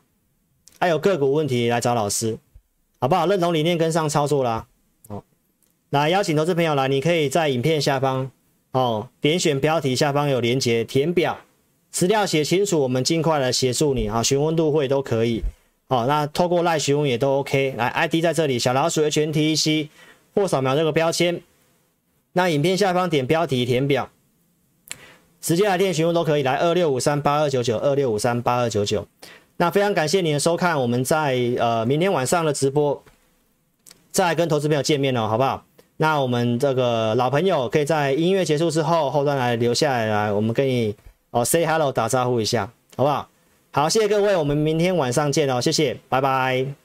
[0.80, 2.38] 还有个股问题来找老师，
[3.00, 3.26] 好不好？
[3.26, 4.68] 认同理念跟上操作啦。
[5.08, 5.24] 好，
[5.90, 8.30] 来邀请投资朋友来，你可以在影片下方
[8.74, 11.40] 哦，点选标题下方有连结，填表，
[11.92, 15.44] 资料写清楚，我们尽快来协助你啊，询问入会都可以。
[15.88, 17.76] 好，那透过赖询问也都 OK。
[17.78, 19.90] 来，ID 在这里，小老鼠 HNTEC
[20.34, 21.42] 或扫描这个标签，
[22.32, 24.10] 那影片下方点标题填表。
[25.40, 29.08] 直接来电询问都可以，来二六五三八二九九二六五三八二九九。
[29.58, 33.04] 那非常感谢你的收看，我们在呃明天晚上的直播
[34.10, 35.64] 再跟投资朋友见面了，好不好？
[35.98, 40.96] 那我们这个老朋友可以在音乐结束之后后段来留下来，来我们跟你
[41.32, 43.28] 哦 say hello 打招呼一下，好不好？
[43.72, 46.83] 好，谢谢各位，我们明天晚上见哦，谢谢，拜拜。